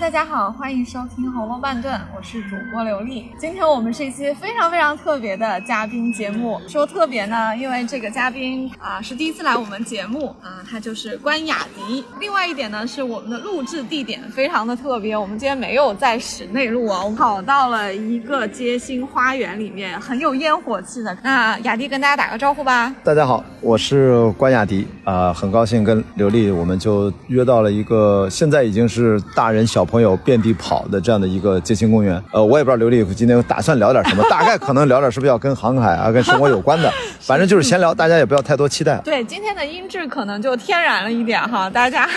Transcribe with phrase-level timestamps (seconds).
[0.00, 3.30] 大家好，欢迎收听《红楼半顿》，我是主播刘丽。
[3.36, 6.58] 今天我们是一期非常非常特别的嘉宾节目。
[6.68, 12.04] 说特别呢，因为这个嘉宾啊是第一次来我们节目啊，他就是关雅迪。
[12.20, 21.18] 另外一点呢，是我们的录制地点非常的特别，我们今天没有在室内录啊，我们跑到了一个街心花园里面，很有烟火气的。
[21.24, 22.94] 那雅迪跟大家打个招呼吧。
[23.02, 32.22] 大家好，我是关雅迪啊、很高兴跟刘丽，我们就约到了一个现在已经是大人小朋友遍地跑的这样的一个街心公园。
[32.32, 38.98] 呃，我也不知道刘丽今天打算聊点什么， 大概可能聊点是不是要跟航海啊、跟生活有关的， 反正就是闲聊，大家也不要太多期待。
[38.98, 42.08] 对，今天的音质可能就天然了一点哈， 大家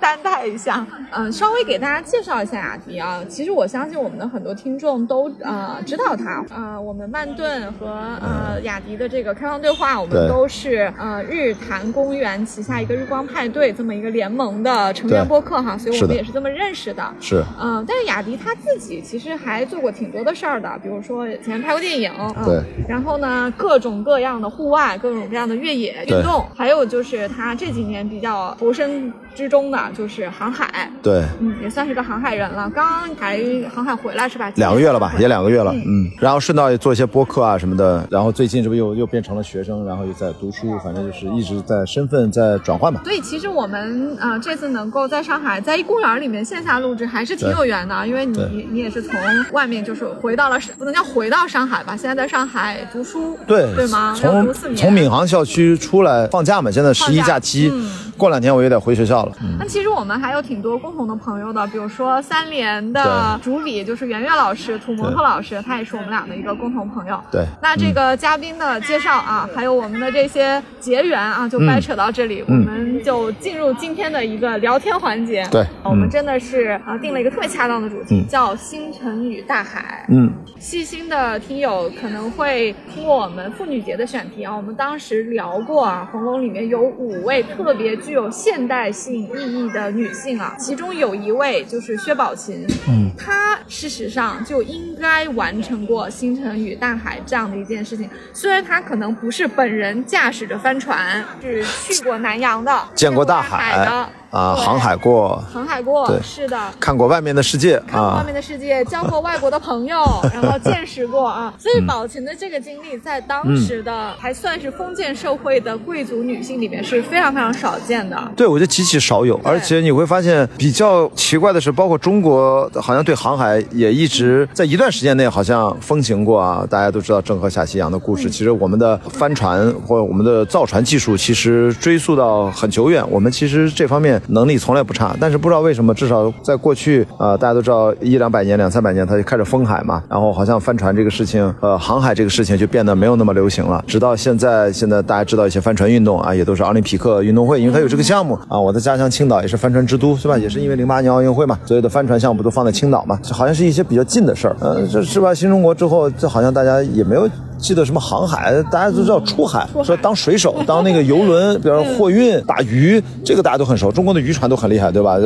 [0.00, 0.84] 担待一下。
[1.12, 3.20] 嗯，稍微给大家介绍一下雅迪啊。
[3.28, 6.44] 其实我相信我们的很多听众都呃知道他。
[6.54, 7.86] 呃，我们曼顿和
[8.20, 17.11] 呃雅迪的这个开放对话，我们都是呃日坛公园旗下一个日光派对这么一个联盟的成员播客哈，所以我们也是这么认识的。
[17.20, 33.40] 是，嗯，但是雅迪他自己其实还做过挺多的事儿的，比如说以前拍过电影，嗯、对，然后呢，各种各样的户外，各种各样的越野运动，还有就是他这几年比较投身之中的就是航海，对，嗯，也算是个航海人了，刚刚才
[33.74, 34.50] 航海回来是吧？
[34.56, 43.00] 两个月了吧，也两个月了，嗯嗯，然后顺道也做一些播客啊什么的，然后最近这不又又变成了学生，然后又在读书，反正就是一直在身份在转换嘛。
[43.04, 49.14] 所以其实我们呃这次能够在上海，在一公园里面线下录制，还是挺有缘的，因为你你也是从
[49.52, 54.16] 外面就是回到了，不能叫回到上海吧，现在在上海读书，对对吗？
[54.22, 54.72] 要从。
[54.76, 59.32] 从闵行校区出来放假嘛，现在十一假假期，嗯过两天我也得回学校了。
[59.42, 67.18] 嗯，那其实我们还有挺多共同的朋友的，比如说三联的主理就是圆圆老师，土摩托老师，他也是我们俩的一个共同朋友。
[67.30, 75.46] 对那这个嘉宾的介绍啊，还有我们的这些结缘啊，就掰扯到这里，嗯我们就进入今天的一个聊天环节。
[75.50, 80.04] 对嗯我们真的是啊定了一个特别恰当的主题，嗯叫星辰与大海。
[80.08, 106.18] 嗯，细心的听友可能会听过我们妇女节的选题啊，我们当时聊过啊，红楼里面有五位特别具有现代性意义的女性啊，其中有一位就是薛宝琴，嗯，她事实上就应该完成过星辰与大海这样的一件事情，虽然她可能不是本人驾驶着帆船，是去过南洋的，见过大海的啊，航海过，航海过，对。
[106.22, 118.16] 是的，看过外面的世界看过外啊面，的世界，交过外国的朋友， 然后见识过啊，所以嗯宝琴的这个经历，在当时的还算是封建社会的贵族女性里面是非常非常少见的。
[118.34, 126.66] 对，我觉得极其少有，而且你会发现比较奇怪的是，包括中国好像对航海也一直在一段时间内好像风行过啊。
[126.70, 143.82] 大家都知道郑和下西洋的故事，其实我们的帆船或者我们的造船技术其实追溯到很久远，我们其实这方面能力从来不差，但是不知道为什么，至少在过去呃，大家都知道一两百年、两三百年，它就开始封海嘛，然后好像帆船这个事情，呃，航海这个事情就变得没有那么流行了。
[143.86, 148.58] 直到现在，现在大家知道一些帆船运动啊，也都是奥林匹克运动会，因为它有这个项目啊。
[148.58, 150.36] 我的家乡青岛也是帆船之都，是吧？
[150.38, 154.56] 也是因为零八年奥运会嘛，所有的帆船项目都放在青岛嘛，好像是一些比较近的事儿。
[154.60, 155.34] 嗯、这是吧？
[155.34, 157.28] 新中国之后，这好像大家也没有。
[157.62, 163.90] 记得什么航海，大家都知道出海，说当水手， 当那个游轮，比方说货运、打鱼，这个大家都很熟。
[163.92, 165.16] 中国的渔船都很厉害，对吧？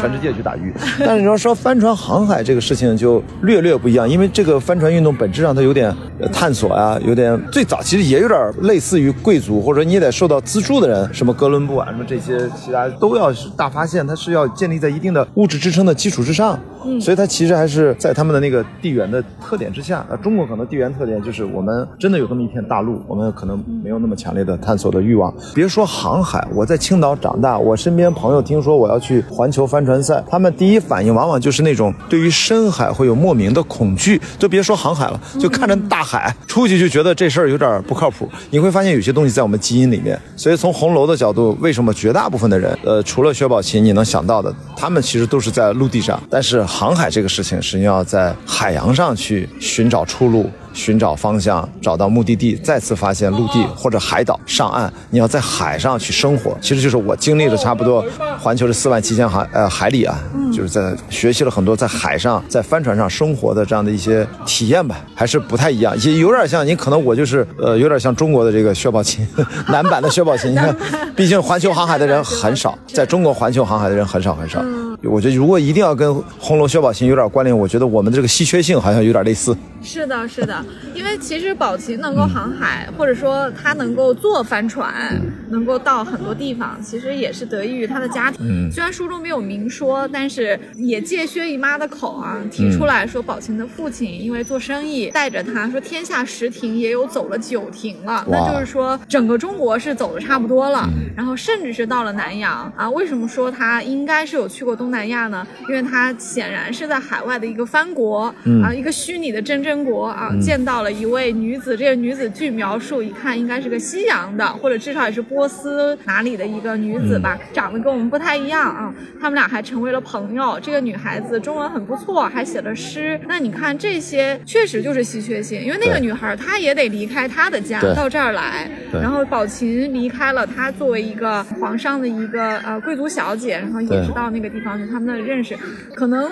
[0.00, 0.72] 全世界去打鱼。
[1.00, 16.56] 但是你要说帆船航海这个事情就略略不一样，因为这个帆船运动本质上它有点呃探索啊，有点最早其实也有点类似于贵族，或者你也得受到资助的人，什么哥伦布啊，什么这些其他都要是大发现，它是要建立在一定的物质支撑的基础之上。
[17.00, 20.04] 所以它其实还是在他们的那个地缘的特点之下。
[20.08, 25.32] 那中国可能地缘特点就是我们真的有这么一片大陆，我们可能没有那么强烈的探索的欲望。
[25.54, 34.20] 别说航海，我在青岛长大，我身边朋友听说我要去环球帆船赛，他们第一反应往往就是那种对于深海会有莫名的恐惧。
[34.38, 38.28] 就别说航海了，就看着大海出去就觉得这事儿有点不靠谱。
[38.50, 40.18] 你会发现有些东西在我们基因里面。
[40.36, 50.48] 所以从红楼的角度，为什么绝大部分的人，呃，除了薛宝琴你能想到的，他们其实都是在陆地上，但是航海这个事情是你要在海洋上去寻找出路。
[50.72, 54.90] 寻找方向，找到目的地，再次发现陆地或者海岛上岸。
[55.10, 58.04] 你要在海上去生活，其实就是我经历了差不多
[58.38, 60.16] 环球的四万七千海呃海里啊，
[60.52, 69.26] 就是在学习了很多在海上在帆船上生活的这样的一些体验吧，还是不太一样，也有点像你可能我就是呃有点像中国的这个薛宝琴，
[69.66, 70.52] 男版的薛宝琴。
[70.52, 70.74] 你看，
[71.16, 74.62] 毕竟环球航海的人很少，在中国环球航海的人很少很少。
[75.04, 79.56] 我觉得如果一定要跟红楼薛宝琴有点关联，我觉得我们的这个稀缺性好像有点类似。
[79.82, 80.62] 是的，是的，
[80.94, 85.18] 因为其实宝琴能够航海，或者说他能够坐帆船，
[85.48, 88.46] 能够到很多地方，其实也是得益于他的家庭。
[88.46, 100.86] 嗯虽然书中没有明说，但是也借薛姨妈的口啊提出来说，宝琴的父亲因为做生意带着他说天下十亭也有走了九亭了，那就是说整个中国是走的差不多了，
[101.16, 102.88] 然后甚至是到了南洋啊。
[102.90, 105.46] 为什么说他应该是有去过东南亚呢？
[105.68, 118.92] 因为他显然是在海外的一个藩国、啊，一个虚拟的真真国啊，见到了一位女子，这个女子据描述一看应该是个西洋的，或者至少也是波斯哪里的一个女子吧，长得跟我们不太一样啊。
[119.20, 120.58] 他们俩还成为了朋友。
[120.62, 123.20] 这个女孩子中文很不错，还写了诗。
[123.28, 135.56] 那你看这些确实就是稀缺性，因为那个女孩她也得离开她的家到这儿来，然后宝琴离开了她作为一个皇上的一个呃贵族小姐，然后也是到那个地方去，他们的认识
[135.94, 136.30] 可能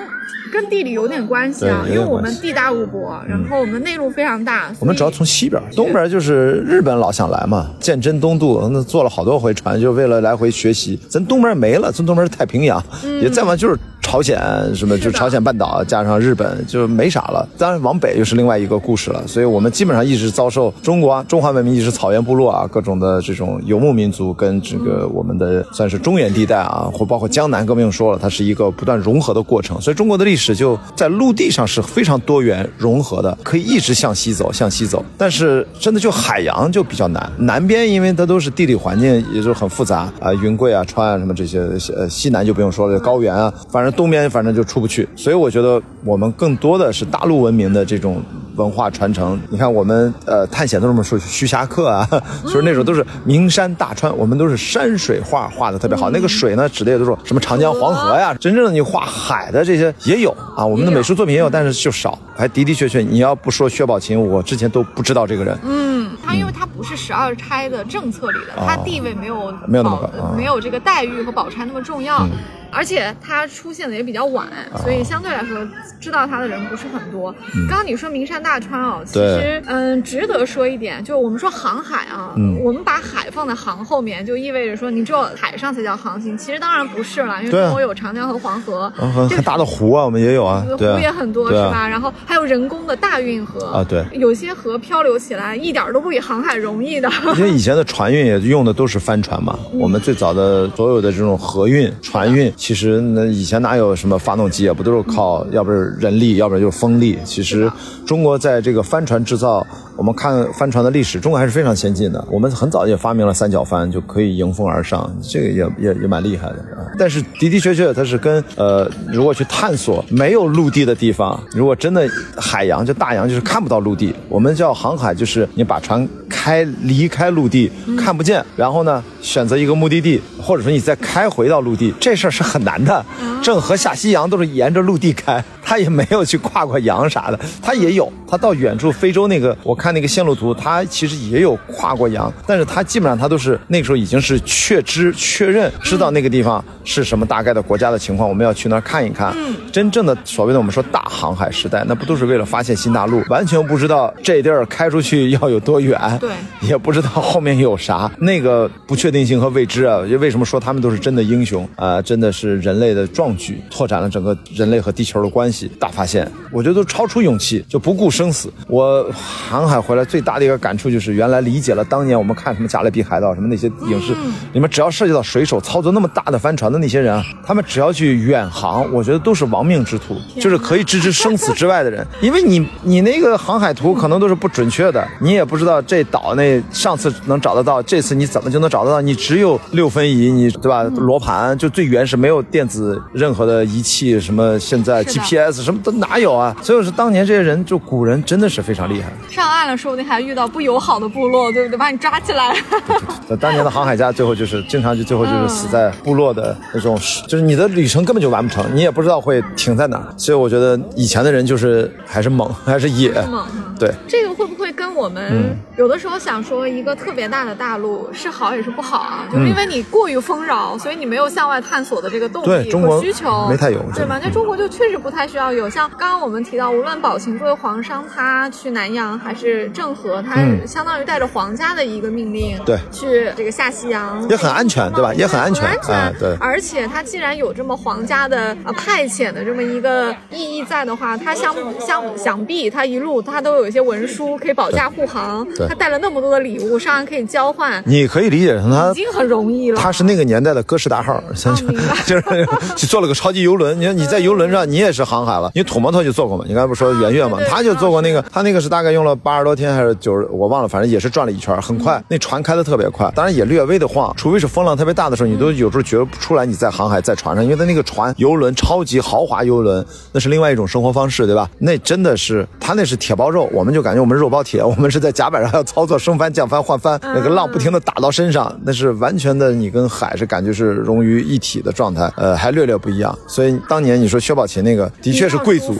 [0.52, 10.98] 跟地理有点关系啊，因为我们地大物博，然后我们内陆非常大，我们主要从西边，东边就是日本老想来嘛，鉴真东渡，那坐了好多回船，就为了来回学习。
[11.08, 12.82] 咱东边没了，咱东边是太平洋，
[13.20, 13.78] 也再往就是
[14.08, 14.40] 朝鲜
[14.74, 17.46] 什么，就朝鲜半岛加上日本就没啥了。
[17.58, 19.22] 当然往北又是另外一个故事了。
[19.26, 29.78] 所以我们基本上一直遭受中国啊中华文明一直草原部落啊各种的这种游牧民族跟这个我们的算是中原地带啊，或包括江南，更不用说了，它是一个不断融合的过程。
[29.78, 35.04] 所以中国的历史就在陆地上是非常多元融合的，可以一直向西走，向西走。
[35.18, 41.60] 但是真的就海洋就比较难，南边因为它都是地理环境也就很复杂啊，云贵啊、川啊什么这些，
[41.94, 45.08] 呃，西南就不用说了，高原啊，反正东边反正就出不去。
[45.16, 48.22] 所以我觉得我们更多的是大陆文明的这种。
[48.58, 52.04] 文化传承，你看我们呃探险都这么说，徐霞客啊，
[52.42, 56.10] 就 是那种都是名山大川，我们都是山水画画的特别好。
[56.10, 58.34] 那个水呢，指的也都是什么长江、黄河呀。
[58.34, 62.18] 真正的你画海的这些也有啊，我们的美术作品也有，但是就少。
[62.36, 65.56] 还的的确确，你要不说薛宝琴，我之前都不知道这个人。
[65.62, 72.26] 嗯，他因为他不是十二钗的政策里的，他地位没有哦没有那么没有这个待遇和宝钗那么重要。
[72.70, 75.66] 而且它出现的也比较晚，哦所以相对来说
[76.00, 77.32] 知道它的人不是很多。
[77.68, 86.36] 刚刚你说名山大川哦，其实嗯，值得说一点，就我们说航海啊，嗯我们把海放在航后面，就意味着说你只有海上才叫航行。
[86.36, 88.90] 其实当然不是了，因为中国有长江和黄河，
[89.30, 91.88] 很大的湖啊，我们也有啊，湖也很多、啊是吧？
[91.88, 97.10] 然后还有人工的大运河啊对有些河漂流起来一点儿都不比航海容易的。
[97.36, 107.16] 因为以前的船运也用的都是帆船嘛， 我们最早的所有的这种河运、船运，其实那以前哪有什么发动机啊，不都是靠要不是人力，要不然就是风力。
[107.24, 107.70] 其实
[108.04, 109.64] 中国在这个帆船制造，
[109.98, 112.24] 我们看帆船的历史，中国还是非常先进的。
[112.30, 116.64] 我们很早也发明了三角帆，就可以迎风而上，这个也也也蛮厉害的。
[116.96, 127.68] 但是的的确确，它是跟呃，如果去探索没有陆地的地方，如果真的海洋就大洋就是看不到陆地，我们叫航海，就是你把船开离开陆地，
[127.98, 133.04] 看不见，然后呢选择一个目的地，或者说你再开回到陆地，这事儿是很难的。
[133.42, 149.34] 郑和下西洋都是沿着陆地开，他也没有去跨过洋啥的，他也有，他到远处非洲那个，我看那个线路图，它其实也有跨过洋，但是它基本上它都是那个时候已经是确知确认知道那个地方是什么大概的国家的情况，我们要去那儿看一看。
[149.72, 156.30] 真正的所谓的我们说大航海时代，那不都是为了发现新大陆，完全不知道这地儿开出去要有多远，对
[156.62, 168.52] 也不知道后面有啥，那个不确定性和未知啊，为什么说他们都是真的英雄啊、真的是人类的壮举，拓展了整个人类和地球的关系，大发现，我觉得都超出勇气，就不顾生死。
[168.66, 174.12] 我航海回来最大的一个感触就是，原来理解了当年我们看什么《加勒比海盗》什么那些影视，
[174.52, 189.00] 里面只要涉及到水手操作那么大的帆船的那些人啊，他们只要去远航，我觉得都是亡命之徒，就是可以置之生死之外的人，因为你你那个航海图可能都是不准确的，你也不知道这岛那上次能找得到，这次你怎么就能找得到？
[189.00, 190.82] 你只有六分仪，你对吧？
[190.96, 196.56] 罗盘就最原始，没有电子任何的仪器，什么现在 GPS 什么都哪有啊？
[196.62, 199.12] 所以说当年这些人就古人真的是非常厉害。
[199.30, 201.78] 上岸了，说不定还遇到不友好的部落，对不对？
[201.78, 202.56] 把你抓起来。
[203.28, 206.98] 那当年的航海家最后就是经常就最后就是死在部落的那种，
[207.28, 210.06] 就是你的旅程根本就完不成，你也不知道会停在哪儿。
[210.16, 213.12] 所以我觉得以前的人就是还是猛，还是野。
[213.30, 219.24] 猛嗯对，这个会不会跟我们嗯有的时候想说一个特别大的大陆是好也是不好啊？
[219.30, 224.18] 就是嗯因为你过于丰饶，所以你没有向外探索的这个动力对中国和需求，没太有对吧？
[224.20, 225.70] 那中国就确实不太需要有。
[225.70, 230.66] 像刚刚我们提到，无论宝琴作为皇商，他去南洋还是郑和，他嗯。
[230.66, 232.78] 相当于带着皇家的一个命令，对。
[232.92, 235.14] 去这个下西洋，也很安全对吧？
[235.14, 235.94] 也很安全很安全。
[235.94, 236.36] 啊对。
[236.38, 249.80] 而且他既然有这么皇家的呃派遣的这么一个意义在的话，他相相想必他一路他都有一些文书可以保驾护航对，他带了那么多的礼物，上岸可以交换，你可以理解成他已经很容易了。
[249.80, 251.22] 他是那个年代的哥斯达号，
[252.04, 253.80] 就是就做了个超级游轮。
[253.80, 256.44] 你看你在游轮上，你也是航海了，你土摩托就做过嘛？
[256.46, 257.38] 你刚才不说圆月嘛？
[257.48, 262.04] 他就做过那个，他那个是大概用了八十多天还是九十，我忘了，反正也是转了一圈，很嗯快。
[262.08, 271.48] 那船开的特别快，当然也略微的晃，除非是风浪特别大的时候，你都有时候觉不出来你在航海在船上，因为它那个船游轮超级豪华游轮，那是另外一种生活方式，对吧？
[271.58, 283.16] 那真的是它那是铁包肉，我们就感觉我们肉包铁，我们是在甲板上要操作升帆降帆换帆，那个浪不停的打到身上，那是完全的你跟海是感觉是融于一体的状态，呃，还略略不一样。
[283.26, 285.74] 所以当年你说薛宝琴那个的确是贵族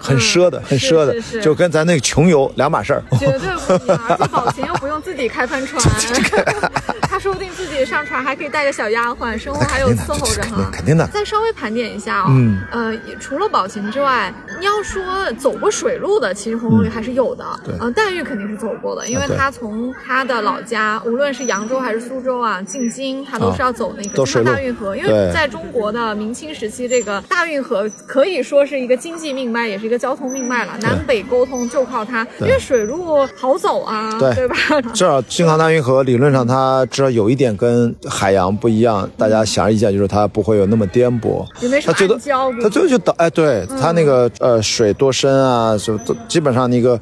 [0.00, 3.01] 很奢的，嗯很奢的就跟咱那个穷游两码事儿。
[3.18, 3.38] 绝对
[3.78, 5.82] 不一样，而且宝琴又不用自己开帆船，
[7.08, 10.70] 他说不定自己上船还可以带个小丫鬟，身后还有伺候着哈。
[10.72, 11.06] 肯定的。
[11.08, 12.60] 再稍微盘点一下哦，嗯。
[12.70, 17.44] 呃，除了宝琴之外，你要说走过水路的，其实红楼里还是有的。
[17.64, 17.74] 对。
[17.80, 32.91] 嗯，黛玉肯定是走过的，因为她从她的老家，无论是扬州还是苏州啊，进京，她都是要走那个京杭大运河，因为在中国的明清时期，这个大运河可以说是一个经济命脉，也是一个交通命脉了，南北沟通就靠它，因为水路
[33.36, 34.56] 好走啊，对对吧？
[34.92, 41.44] 至少京杭大运河理论上它至少有一点跟海洋不一样，大家显而易见就是它不会有那么颠簸。
[41.84, 42.16] 它最多
[42.62, 46.98] 它最后就倒哎，对它那个呃水多深啊，就都基本上那个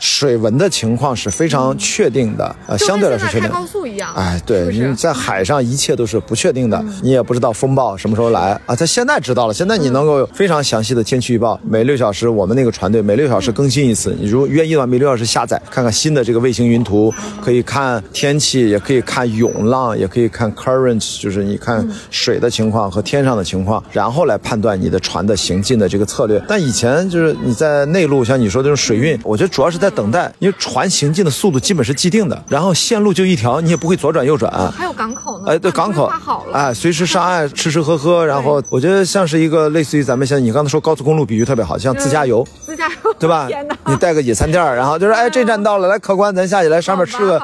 [0.00, 3.48] 水文的情况是非常确定的，呃，相对来说确定。
[3.50, 8.74] 高速一样，哎，对，你在海上一切都是不确定的，你也不知道风暴什么时候来啊。
[8.74, 14.16] 他现在知道了，现在你能够有非常详细的天气预报，每六小时我们那个船队每六小时更新一次。
[14.18, 17.12] 你如果愿意的话，每六小时下载看看新的这个卫星云图，
[17.44, 26.42] 可以看天气，也可以看涌浪，也可以看 current，就是你看水的情况和天上的情况，然后来判断你的船的行进的这个策略。
[26.48, 34.50] 但以前就是你在内陆，像你说这种水运，我觉得主要是在等待，因为船行进的速度基本是既定的，然后线路就一条，你也不会左转右转。
[34.72, 43.48] 还有港口呢，哎，对，港口划好了，哎，随时上岸 吃吃喝喝，然后我觉得像是一个类似于咱们现在你刚才说高速公路比喻特别好，像自驾游，自驾游， 对吧？
[43.86, 47.38] 你带个野餐垫儿，然后就是哎，这站到了，来客官，咱下去来上面吃个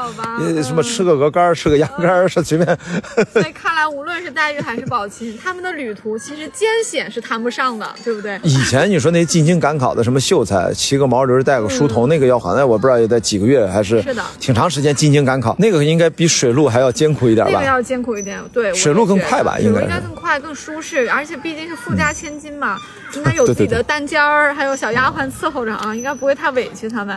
[0.62, 2.78] 什么吃个鹅肝儿，吃个鸭肝儿，是 随便。
[3.32, 8.38] 所以看来，无论是黛玉还是宝琴，他们的旅途其实艰险是谈不上的，对不对？
[8.42, 17.52] 以前你说那进京赶考的什么秀才，骑个毛驴带个书童，那个要好，那我不知道也得几个月还是是的挺长时间进京赶考，那个应该比水路还要艰苦一点吧？
[17.54, 22.78] 那个要艰苦一点，对，水路更快吧应应该应该更快、更舒适，而且毕竟是富家千金嘛，
[23.14, 27.16] 应该有自己的单间儿，还有小丫鬟伺候着啊，应该不会太委屈他们。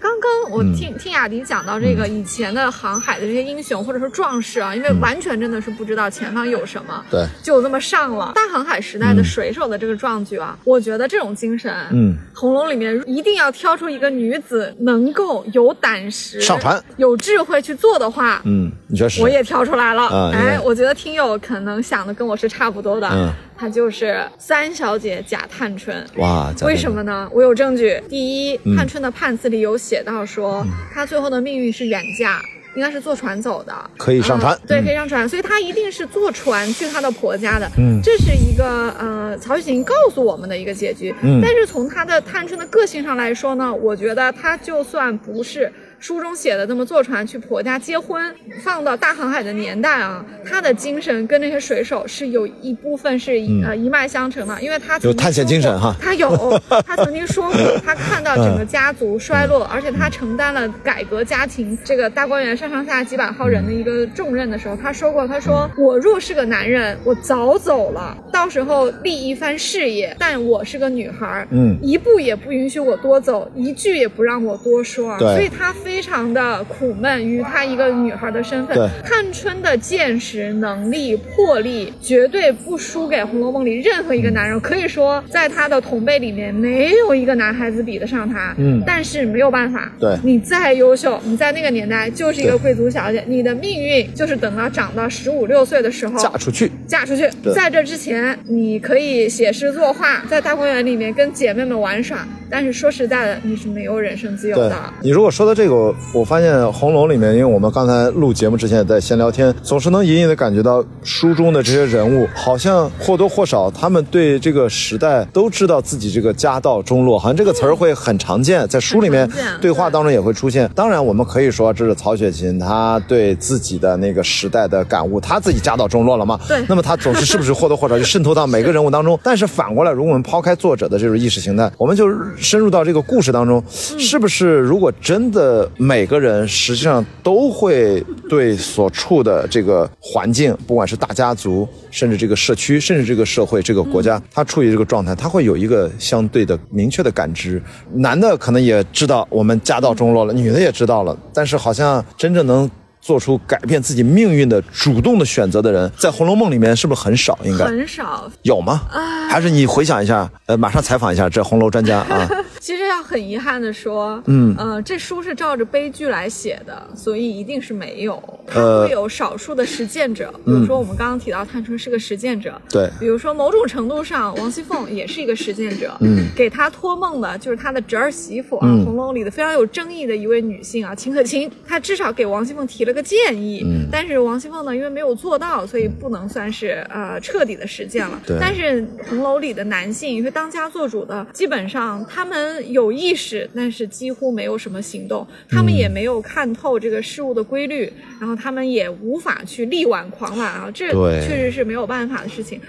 [0.00, 7.26] 刚刚我听、听雅迪讲到这个以前的航海的这些英雄或者是壮士啊，因为完全真的是不知道前方有什么，对。
[7.42, 8.32] 就这么上了。
[8.34, 19.20] 大航海时代的水手的这个壮举啊，我觉得这种精神，嗯，红楼里面一定要挑出一个女子能够有胆识、上船、有智慧去做的话，嗯，你觉得是？
[19.20, 20.30] 我也挑出来了。
[20.32, 23.34] 哎我觉得听友可能想的跟我是差不多的。
[23.58, 26.04] 嗯她就是三小姐贾探春。
[26.16, 27.28] 哇，为什么呢？
[27.32, 28.00] 我有证据。
[28.08, 32.40] 第一，嗯探春的判词里有写到说，她最后的命运是远嫁。
[32.74, 37.68] 应该是坐船走的，可以上船嗯对，嗯可以上船，所以她一定是坐船去她的婆家的。
[37.76, 41.12] 嗯这是一个呃曹雪芹告诉我们的一个结局。
[41.22, 55.94] 嗯但是从她的探春的个性上来说呢，我觉得她就算不是书中写的这么坐船去婆家结婚，放到大航海的年代啊，他的精神跟那些水手是有一部分是一、呃一脉相承的，因为她曾经嗯有探险精神哈。
[56.00, 71.76] 他有，他曾经说过，他 看到整个家族衰落，而且他承担了改革家庭这个大观园上上下几百号人的一个重任的时候，他说过，他说我若是个男人，我早走了，到时候立一番事业，但我是个女孩，嗯。
[71.82, 75.34] 一步也不允许我多走，一句也不让我多说，对。
[75.34, 78.86] 所以他非常的苦闷于她一个女孩的身份对。
[79.02, 88.54] 探春的见识、能力、魄力绝对不输给《红楼梦》里任何一个男人，可以说在她的同辈里面没有一个男孩子比得上她。
[88.58, 96.70] 嗯但是没有办法，对你再优秀，你在那个年代就是一个贵族小姐，你的命运就是等到长到十五六岁的时候嫁出去。
[96.86, 97.26] 嫁出去。
[97.54, 104.76] 在这之前，你可以写诗作画，在大观园里面跟姐妹们玩耍，但是说实在的，你是没有人生自由对的。
[105.02, 119.28] 你如果说到这个，我我发现《红楼》里面，因为我们刚才录节目之前也在闲聊天，总是能隐隐的感觉到书中的这些人物，好像或多或少他们对这个时代都知道自己这个家道中落，好像这个词儿会很常见，在书里面
[119.60, 120.70] 对话当中也会出现。
[120.74, 126.38] 当然，我们可以说这是曹雪芹他对自己的那个时代的感悟，他自己家道中落了嘛。
[126.48, 129.18] 对那么他总是是不是或多或少就渗透到每个人物当中？
[129.22, 132.08] 但是反过来，如果我们抛开作者的这种意识形态，我们就
[132.40, 147.62] 深入到这个故事当中，是不是如果真的每个人实际上都会对所处的这个环境，不管是大家族，甚至这个社区，甚至这个社会、这个国家，他处于这个状态，他会有一个相对的明确的感知。
[147.94, 152.70] 男的可能也知道我们家道中落了，女的也知道了，但是好像真正能。
[153.08, 157.38] 做出改变自己命运的主动的选择的人，在《红楼梦》里面是不是很少？
[157.42, 158.82] 应该很少，有吗？
[158.92, 162.28] 啊还是你回想一下，呃，马上采访一下这红楼专家啊？
[162.60, 168.22] 其实要很遗憾的说，嗯呃，这书是照着悲剧来写的，所以一定是没有。
[168.46, 183.88] 它呃会有少数的实践者，比如说我们刚刚提到探春是个实践者，对比如说某种程度上，王熙凤也是一个实践者，嗯，给她托梦的就是她的侄儿媳妇啊，嗯红楼里的非常有争议的一位女性啊，秦可卿，她至少给王熙凤提了个建议，嗯。
[183.90, 188.20] 但是王熙凤呢，因为没有做到，所以不能算是呃彻底的实践了。
[188.26, 188.36] 对。
[188.40, 202.60] 但是红楼里的男性，因为当家做主的，基本上他们有意识，但是几乎没有什么行动，他们也没有看透这个事物的规律，然后他们也无法去力挽狂澜啊，这确实是没有办法的事情。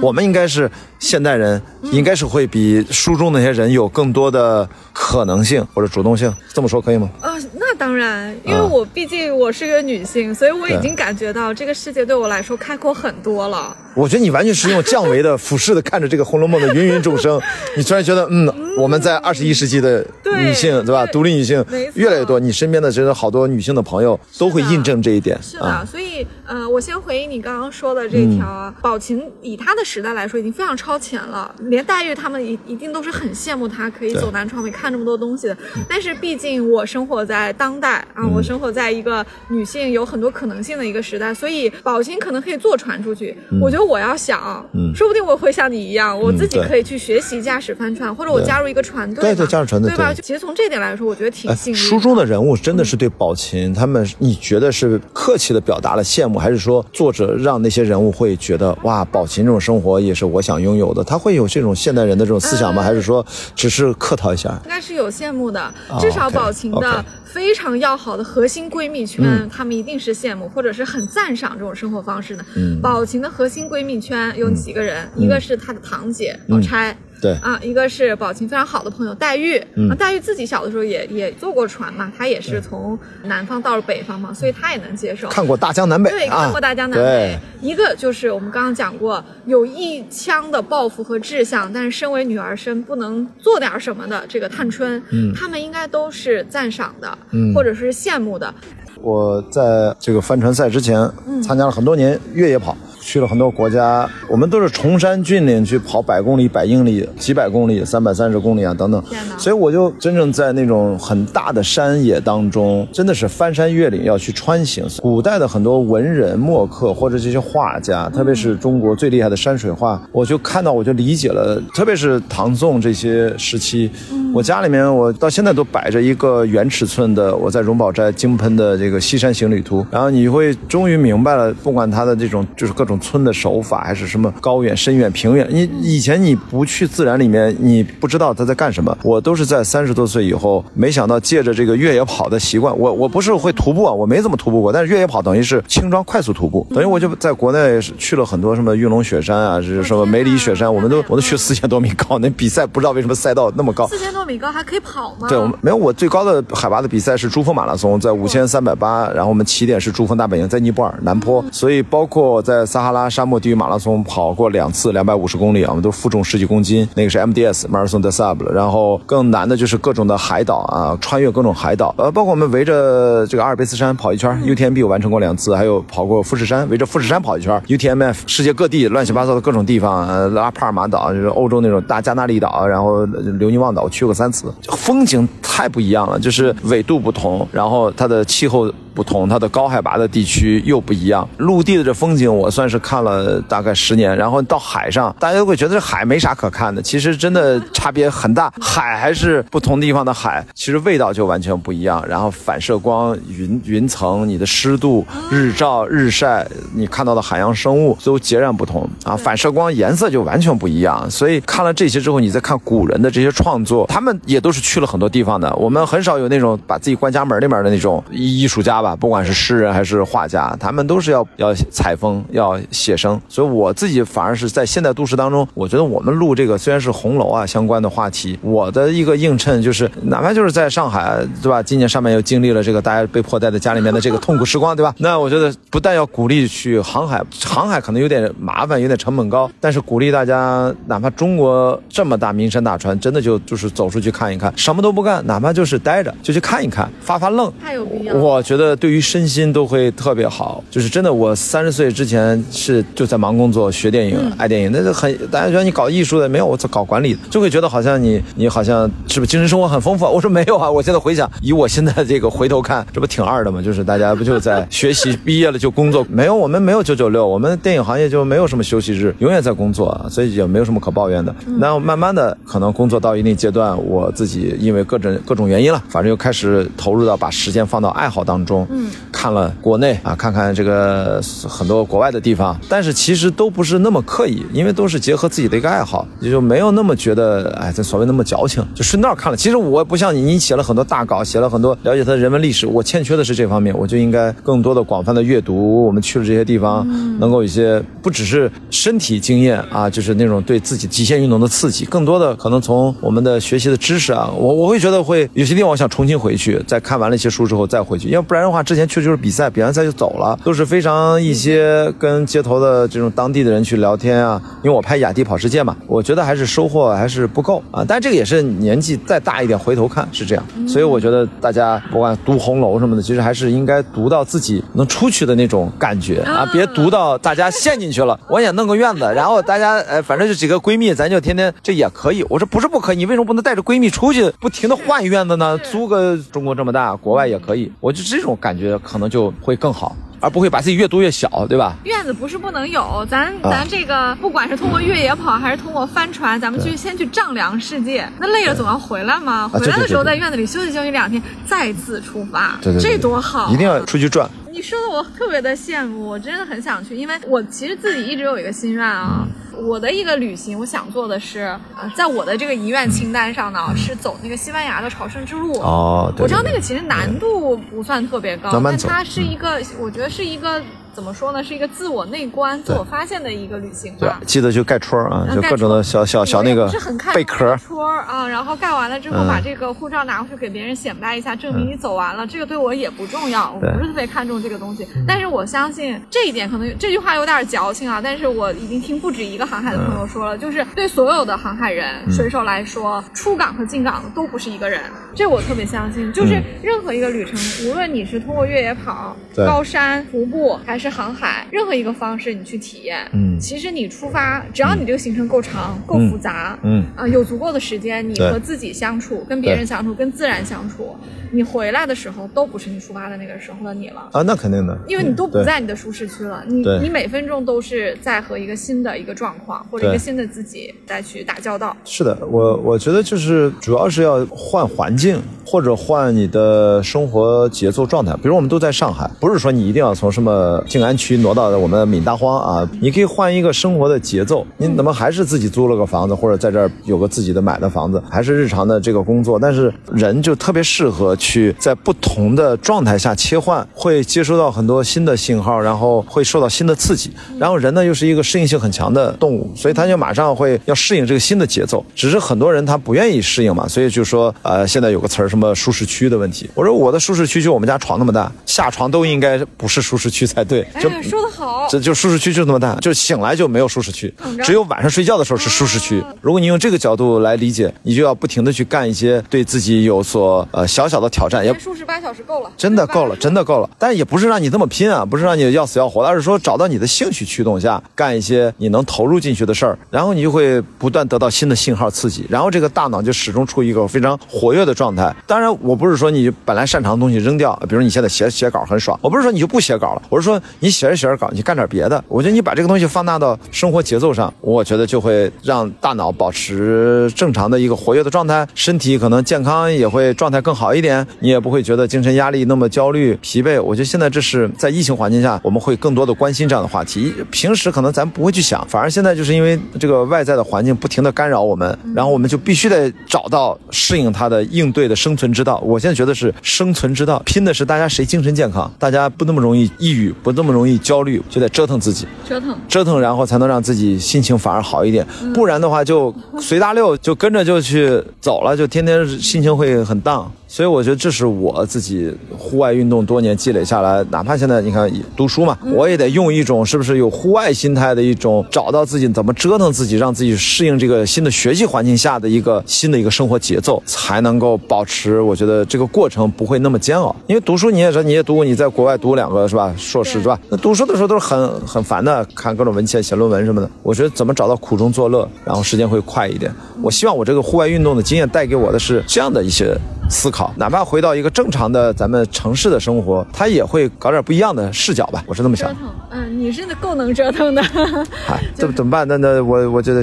[0.00, 6.32] 我们应该是现代人，应该是会比书中那些人有更多的可能性或者主动性。
[6.52, 7.10] 这么说可以吗？
[7.20, 13.76] 啊、那当然，因为啊我毕竟我是个女性，所以我已经感觉到这个世界对我来说开阔很多了。
[13.96, 17.40] 我觉得你完全是用降维的、 俯视的看着这个《红楼梦》的芸芸众生，
[17.76, 18.48] 你突然觉得，嗯，
[18.78, 21.04] 我们在二十一世纪的女性，对吧？
[21.06, 21.64] 独立女性
[21.94, 25.84] 越来越多，你身边的真的好多女性的朋友都会印证这一点是的，啊。
[25.84, 35.56] 所以呃，我先回应你刚刚说的这条啊，宝琴以她的时代来说已经非常超前了，连黛玉他们一一定都是很羡慕她可以走南闯北看这么多东西的。
[35.88, 43.36] 但是毕竟我生活在当代啊，我生活在一个女性有很多可能性的一个时代，所以宝琴可能可以坐船出去。
[43.60, 44.92] 我觉得我要想，嗯。
[44.94, 50.12] 说不定我会像你一样，我自己可以去学习驾驶帆船，或者我加入一个船队嘛，对对加入船队对吧？
[50.12, 50.22] 对。
[50.22, 51.84] 其实从这点来说，我觉得挺哎，幸运的。
[51.84, 61.02] 书中的人物真的是对宝琴他们，你觉得是客气的表达了羡慕，还是说作者让那些人物会觉得哇，宝琴这种生活也是我想拥有的？
[61.04, 62.82] 他会有这种现代人的这种思想吗？
[62.82, 63.24] 嗯还是说
[63.54, 64.50] 只是客套一下？
[64.64, 72.44] 应该是有羡慕的，至少宝琴的非常要好的核心闺蜜圈，嗯她们一定是羡慕或者是很赞赏这种生活方式的。
[72.56, 76.96] 嗯宝琴的核心闺蜜圈有几个人，一个是她的堂姐宝钗。
[77.24, 85.26] 对啊，一个是宝琴非常好的朋友黛玉，嗯啊，黛玉自己小的时候也也坐过船嘛，她也是从南方到了北方嘛，所以她也能接受。
[85.28, 86.42] 看过大江南北对，啊？
[86.42, 87.38] 看过大江南北对。
[87.62, 98.52] 一个就是我们刚刚讲过，有一腔的抱负和志向，但是身为女儿身不能做点什么的这个探春，嗯，他们应该都是赞赏的，嗯或者是羡慕的。
[99.00, 101.10] 我在这个帆船赛之前
[101.42, 109.02] 参加了很多年越野跑，去了很多国家，我们都是崇山峻岭去跑百公里、百英里、几百公里、三百三十公里啊等等。
[109.36, 114.84] 所以我就真正在那种很大的山野当中，真的是翻山越岭要去穿行。
[115.02, 123.90] 古代的很多文人墨客或者这些画家，特别是中国最厉害的山水画，我就看到我就理解了，特别是唐宋这些时期。
[124.32, 138.96] 我家里面，我到现在都摆着一个原尺寸的我在荣宝斋精喷的这个西山行旅图，然后你会终于明白了，不管它的这种就是各种村的手法，还是什么高远、深远、平远，你以前你不去自然里面，你不知道他在干什么。
[139.02, 153.86] 我都是在三十多岁以后，没想到借着这个越野跑的习惯，我我不是会徒步啊，我没怎么徒步过，但是越野跑等于是轻装快速徒步，等于我就在国内去了很多什么玉龙雪山啊，是什么梅里雪山，我们都我都去四千多米高，那比赛不知道为什么赛道那么高。
[153.86, 155.28] 四千多多米高，还可以跑吗？
[155.28, 188.70] 对，我们没有我最高的海拔的比赛是珠峰马拉松，在五千三百八，然后我们起点是珠峰大本营，在尼泊尔南坡，所以包括在撒哈拉沙漠地狱马拉松跑过两次两百五十公里啊，我们都负重十几公斤，那个是 MDS Marathon des Sables，然后更难的就是各种的海岛啊，穿越各种海岛，呃，包括我们围着这个阿尔卑斯山跑一圈，UTMB 我完成过两次，还有跑过富士山，围着富士山跑一圈，UTMF 世界各地乱七八糟的各种地方，呃，拉帕尔马岛就是欧洲那种大加那利岛，然后留尼旺岛我去过三次，风景太不一样了，就是纬度不同，然后它的气候。
[188.94, 191.28] 不同，它的高海拔的地区又不一样。
[191.38, 194.16] 陆地的这风景，我算是看了大概十年。
[194.16, 198.52] 然后到海上，大家都会觉得这海没啥可看的，其实真的差别很大。
[198.60, 202.04] 海还是不同地方的海，其实味道就完全不一样。
[202.08, 209.16] 然后反射光、云云层、你的湿度、日照、日晒，你看到的海洋生物都截然不同啊！
[209.16, 211.10] 反射光颜色就完全不一样。
[211.10, 215.52] 所以看了这些之后，你再看古人的这些创作，他们也都是去了很多地方的。
[215.56, 218.83] 我们很少有那种把自己关家门里面的那种艺术家。
[218.84, 223.20] 吧，不管是诗人还是画家，他们都是要要采风，要写生。
[223.28, 231.62] 所以我自己反而是在现代都市当中，我觉得我们录这个虽然是红楼啊相关的话题，我的一个映衬就是，哪怕就是在上海，对吧？
[231.62, 234.94] 今年上面又经历了这个大家被迫待在家里面的这个痛苦时光，对吧？
[234.98, 248.14] 那我觉得不但要鼓励去航海，航海可能有点麻烦，有点成本高，但是鼓励大家，哪怕中国这么大名山大川，真的就就是走出去看一看，什么都不干，哪怕就是待着，就去看一看，发发愣，太有必要。
[248.14, 248.73] 我觉得。
[248.76, 251.12] 对于身心都会特别好，就是真的。
[251.14, 260.04] 我三十岁之前是就在忙工作、学电影、爱电影，那就很大家觉得你搞艺术的没有，我搞管理的就会觉得好像你你好像是不是精神生活很丰富？
[260.04, 263.62] 我说没有啊，我现在回想，以我现在这个回头看，这不挺二的吗？
[263.62, 271.32] 就是大家不就在学习，毕业了就工作，没有我们没有九九六，我们电影行业就没有什么休息日，永远在工作，所以也没有什么可抱怨的。
[271.58, 278.63] 那慢慢的可能工作到一定阶段，我自己因为各种各种原因了，反正又开始投入到把时间放到爱好当中。
[278.70, 289.36] 嗯，看了国内啊，看看这个很多国外的地方，但是其实都不是那么刻意，因为都是结合自己的一个爱好，也就没有那么觉得哎，这所谓那么矫情，就顺道看了。
[289.36, 295.84] 其实我不像你，你写了很多大稿，写了很多了解他的人文历史，我欠缺的是这方面，我就应该更多的广泛的阅读。
[295.84, 296.86] 我们去了这些地方，
[297.18, 308.62] 能够一些不只是身体经验啊，就是那种对自己极限运动的刺激，更多的可能从我们的学习的知识啊，我我会觉得会有些地方我想重新回去，在看完了一些书之后再回去，要不然话。
[308.62, 314.40] 之前去就是比赛，比完赛就走了，都是非常一些跟街头的这种当地的人去聊天啊。
[314.62, 317.84] 因为我拍雅迪跑世界嘛，我觉得还是收获还是不够啊。
[317.86, 328.18] 但这个也是年纪再大一点回头看是这样，所以我觉得大家不管读红楼什么的，其实还是应该读到自己能出去的那种感觉啊，别读到大家陷进去了。
[328.28, 332.24] 我想弄个院子，然后大家呃，反正就几个闺蜜，咱就天天这也可以。
[332.30, 335.58] 我说不是不可以，你为什么不能带着闺蜜出去，不停的换院子呢？
[335.58, 337.70] 租个中国这么大，国外也可以。
[337.80, 338.54] 我就这种感。
[338.54, 341.74] 觉可能就会更好，而不会把自己越读越小，对吧？
[341.82, 348.08] 院子不是不能有，咱咱这个不管是通过越野跑还是通过帆船，咱们去先去丈量世界。
[348.20, 353.50] 那累了总要回来嘛，回来的时候在院子里休息休息两天，再次出发，这多好！
[353.50, 354.30] 一定要出去转。
[354.54, 359.26] 你说的我特别的羡慕，我真的很想去，因为我其实自己一直有一个心愿啊。
[359.52, 361.40] 我的一个旅行，我想做的是，
[361.76, 365.58] 呃，在我的这个遗愿清单上呢，是走那个西班牙的朝圣之路。
[365.58, 370.62] 哦，我知道那个其实难度不算特别高，但它是一个，我觉得是一个。
[370.94, 371.42] 怎么说呢？
[371.42, 374.20] 是一个自我内观、自我发现的一个旅行吧。
[374.26, 376.70] 记得就盖戳啊，就各种的小小小那个
[377.12, 382.26] 贝壳戳啊，然后盖完了之后，把这个护照拿回去给别人显摆一下，证明你走完了。
[382.26, 384.86] 这个对我也不重要，我不是特别看重这个东西。
[385.06, 388.00] 但是我相信这一点，可能这句话有点矫情啊。
[388.02, 394.80] 但是我已经听不止一个航海的朋友说了，就是对所有的航海人、水手来说，出港和进港都不是一个人。
[395.14, 410.94] 这我特别相信，就是任何一个旅程，无论你是通过越野跑、高山徒步，还是是航海，任何一个方式你去体验，嗯，其实你出发，只要你这个行程够长、够复杂，嗯啊，有足够的时间，你和自己相处、跟别人相处、跟自然相处，
[411.32, 421.74] 你回来的时候都不是你出发的那个时候的你了啊，那肯定的，因为你都不在你的舒适区了，你你每分钟都是在和一个新的一个状况或者一个新的自己再去打交道。
[421.86, 430.62] 是的，我我觉得就是主要是要换环境或者换你的生活节奏状态，比如我们都在上海，不是说你一定要从什么。
[430.74, 434.44] 静安区挪到我们闽大荒啊，你可以换一个生活的节奏。
[434.56, 439.38] 你怎么还是自己租了个房子，或者在这儿有个自己的买的房子，还是日常的这个工作？
[439.38, 447.12] 但是人就特别适合去在不同的状态下切换，会接收到很多新的信号，然后会受到新的刺激。
[447.38, 451.86] 然后人呢又是一个适应性很强的动物，所以他就马上会要适应这个新的节奏。
[451.94, 456.50] 只是很多人他不愿意适应嘛，所以就说呃，现在有个词儿什么舒适区的问题。
[456.52, 460.63] 我说我的舒适区就我们家床那么大，下床都应该不是舒适区才对。
[460.80, 466.02] 就哎，说得好，这就舒适区就那么大，就醒来就没有舒适区，只有晚上睡觉的时候是舒适区。
[466.20, 473.68] 如果你用这个角度来理解，你就要不停的去干一些对自己有所呃小小的挑战，也数十八小时够了，真的够了，真的够了。
[473.78, 485.14] 但也不是让你这么拼啊，不是让你要死要活的，而是说找到你的兴趣驱动下，干一些你能投入进去的事儿，然后你就会不断得到新的信号刺激，然后这个大脑就始终处于一个非常活跃的状态。
[485.26, 492.02] 当然，我不是说你本来擅长的东西扔掉，比如你现在写写稿很爽，我不是说你就不写稿了，我是说你写着写着稿，你干点别的。
[492.08, 503.60] 我觉得你把这个东西放大到生活节奏上，我觉得就会让大脑保持正常的一个活跃的状态，身体可能健康也会状态更好一点，你也不会觉得精神压力那么焦虑、疲惫。
[503.60, 507.12] 我觉得现在这是在疫情环境下，我们会更多的关心这样的话题。
[507.30, 515.58] 平时可能咱不会去想，反而现在就是因为这个外在的环境不停的干扰我们，然后我们就必须得找到适应它的应对的生存之道。
[515.64, 522.06] 我现在觉得是生存之道，拼的是大家谁精神健康，大家不那么容易抑郁，不那么容易焦虑，就得折腾自己。
[522.28, 522.56] 折腾。
[522.68, 530.30] 折腾，然后才能让自己心情反而好一点，不然的话就随大溜，就跟着就去走了，就天天心情会很荡。
[530.54, 547.16] 所以我觉得这是我自己户外运动多年积累下来，哪怕现在你看读书嘛，我也得用一种是不是有户外心态的一种，找到自己怎么折腾自己，让自己适应这个新的学习环境下的一个新的一个生活节奏，才能够保持我觉得这个过程不会那么煎熬。
[547.26, 550.38] 因为读书你也说你也读过，你在国外读两个是吧硕士是吧？
[550.48, 553.68] 那读书的时候都是很很烦的，看各种文献、写论文什么的。
[553.82, 556.54] 我觉得怎么找到苦中作乐，然后时间会快一点。
[556.80, 559.76] 我希望我这个户外运动的经验带给我的是这样的一些
[560.08, 565.22] 思考，哪怕回到一个正常的咱们城市的生活，他也会搞点不一样的视角吧。
[565.26, 565.74] 我是这么想折。
[565.74, 567.62] 腾，嗯，你是够能折腾的。
[568.28, 569.06] 哎，这怎么办？
[569.08, 570.02] 那那我我觉得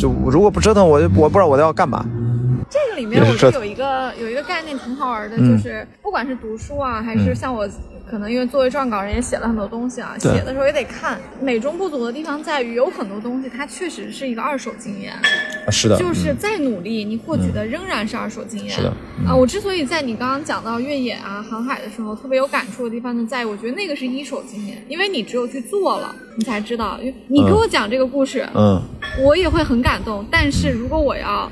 [0.00, 2.04] 就如果不折腾，我就我不知道我要干嘛。
[2.70, 7.68] 这个里面我觉得有一个有一个概念挺好玩的，就是不管是读书啊，还是像我
[8.12, 11.18] 可能因为作为撰稿人也写了很多东西啊，写的时候也得看。
[11.40, 15.14] 美中不足的地方在于，有很多东西它确实是一个二手经验，
[15.70, 18.68] 是的，就是再努力，你获取的仍然是二手经验。
[18.68, 18.92] 是的
[19.26, 27.00] 啊，我之所以在你刚刚讲到越野啊、航海的时候特别有感触的地方，就在于我觉得那个是一手经验，因为你只有去做了，你才知道。
[27.28, 28.78] 你给我讲这个故事，嗯，
[29.24, 30.22] 我也会很感动。
[30.30, 31.50] 但是如果我要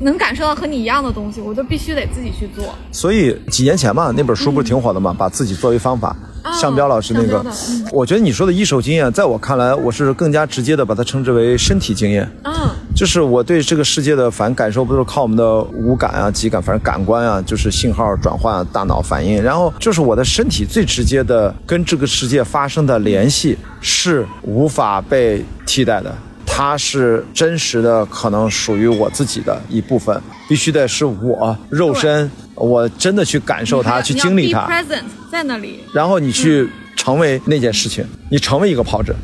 [0.00, 2.74] 能感受到和你一样的东西，我就必须得自己去做。
[2.92, 6.16] 所以几年前嘛，那本书不是挺火的嘛，把自己作为方法。
[6.60, 7.44] 向彪老师那个
[7.90, 12.24] 我觉得你说的一手经验，在我看来，我是更加直接的把它称之为身体经验。
[12.44, 12.52] 嗯，
[12.94, 26.16] 就是我对这个世界的反感受，不都是靠我们的五感啊、几感，反正感官啊，就是信号转换、大脑反应，然后就是我的身体最直接的跟这个世界发生的联系是无法被替代的。
[26.46, 34.66] 它是真实的，可能属于我自己的一部分，必须得是我肉身，我真的去感受它，去经历它。
[34.66, 35.80] present 在那里。
[35.92, 39.14] 然后你去成为那件事情，你成为一个跑者，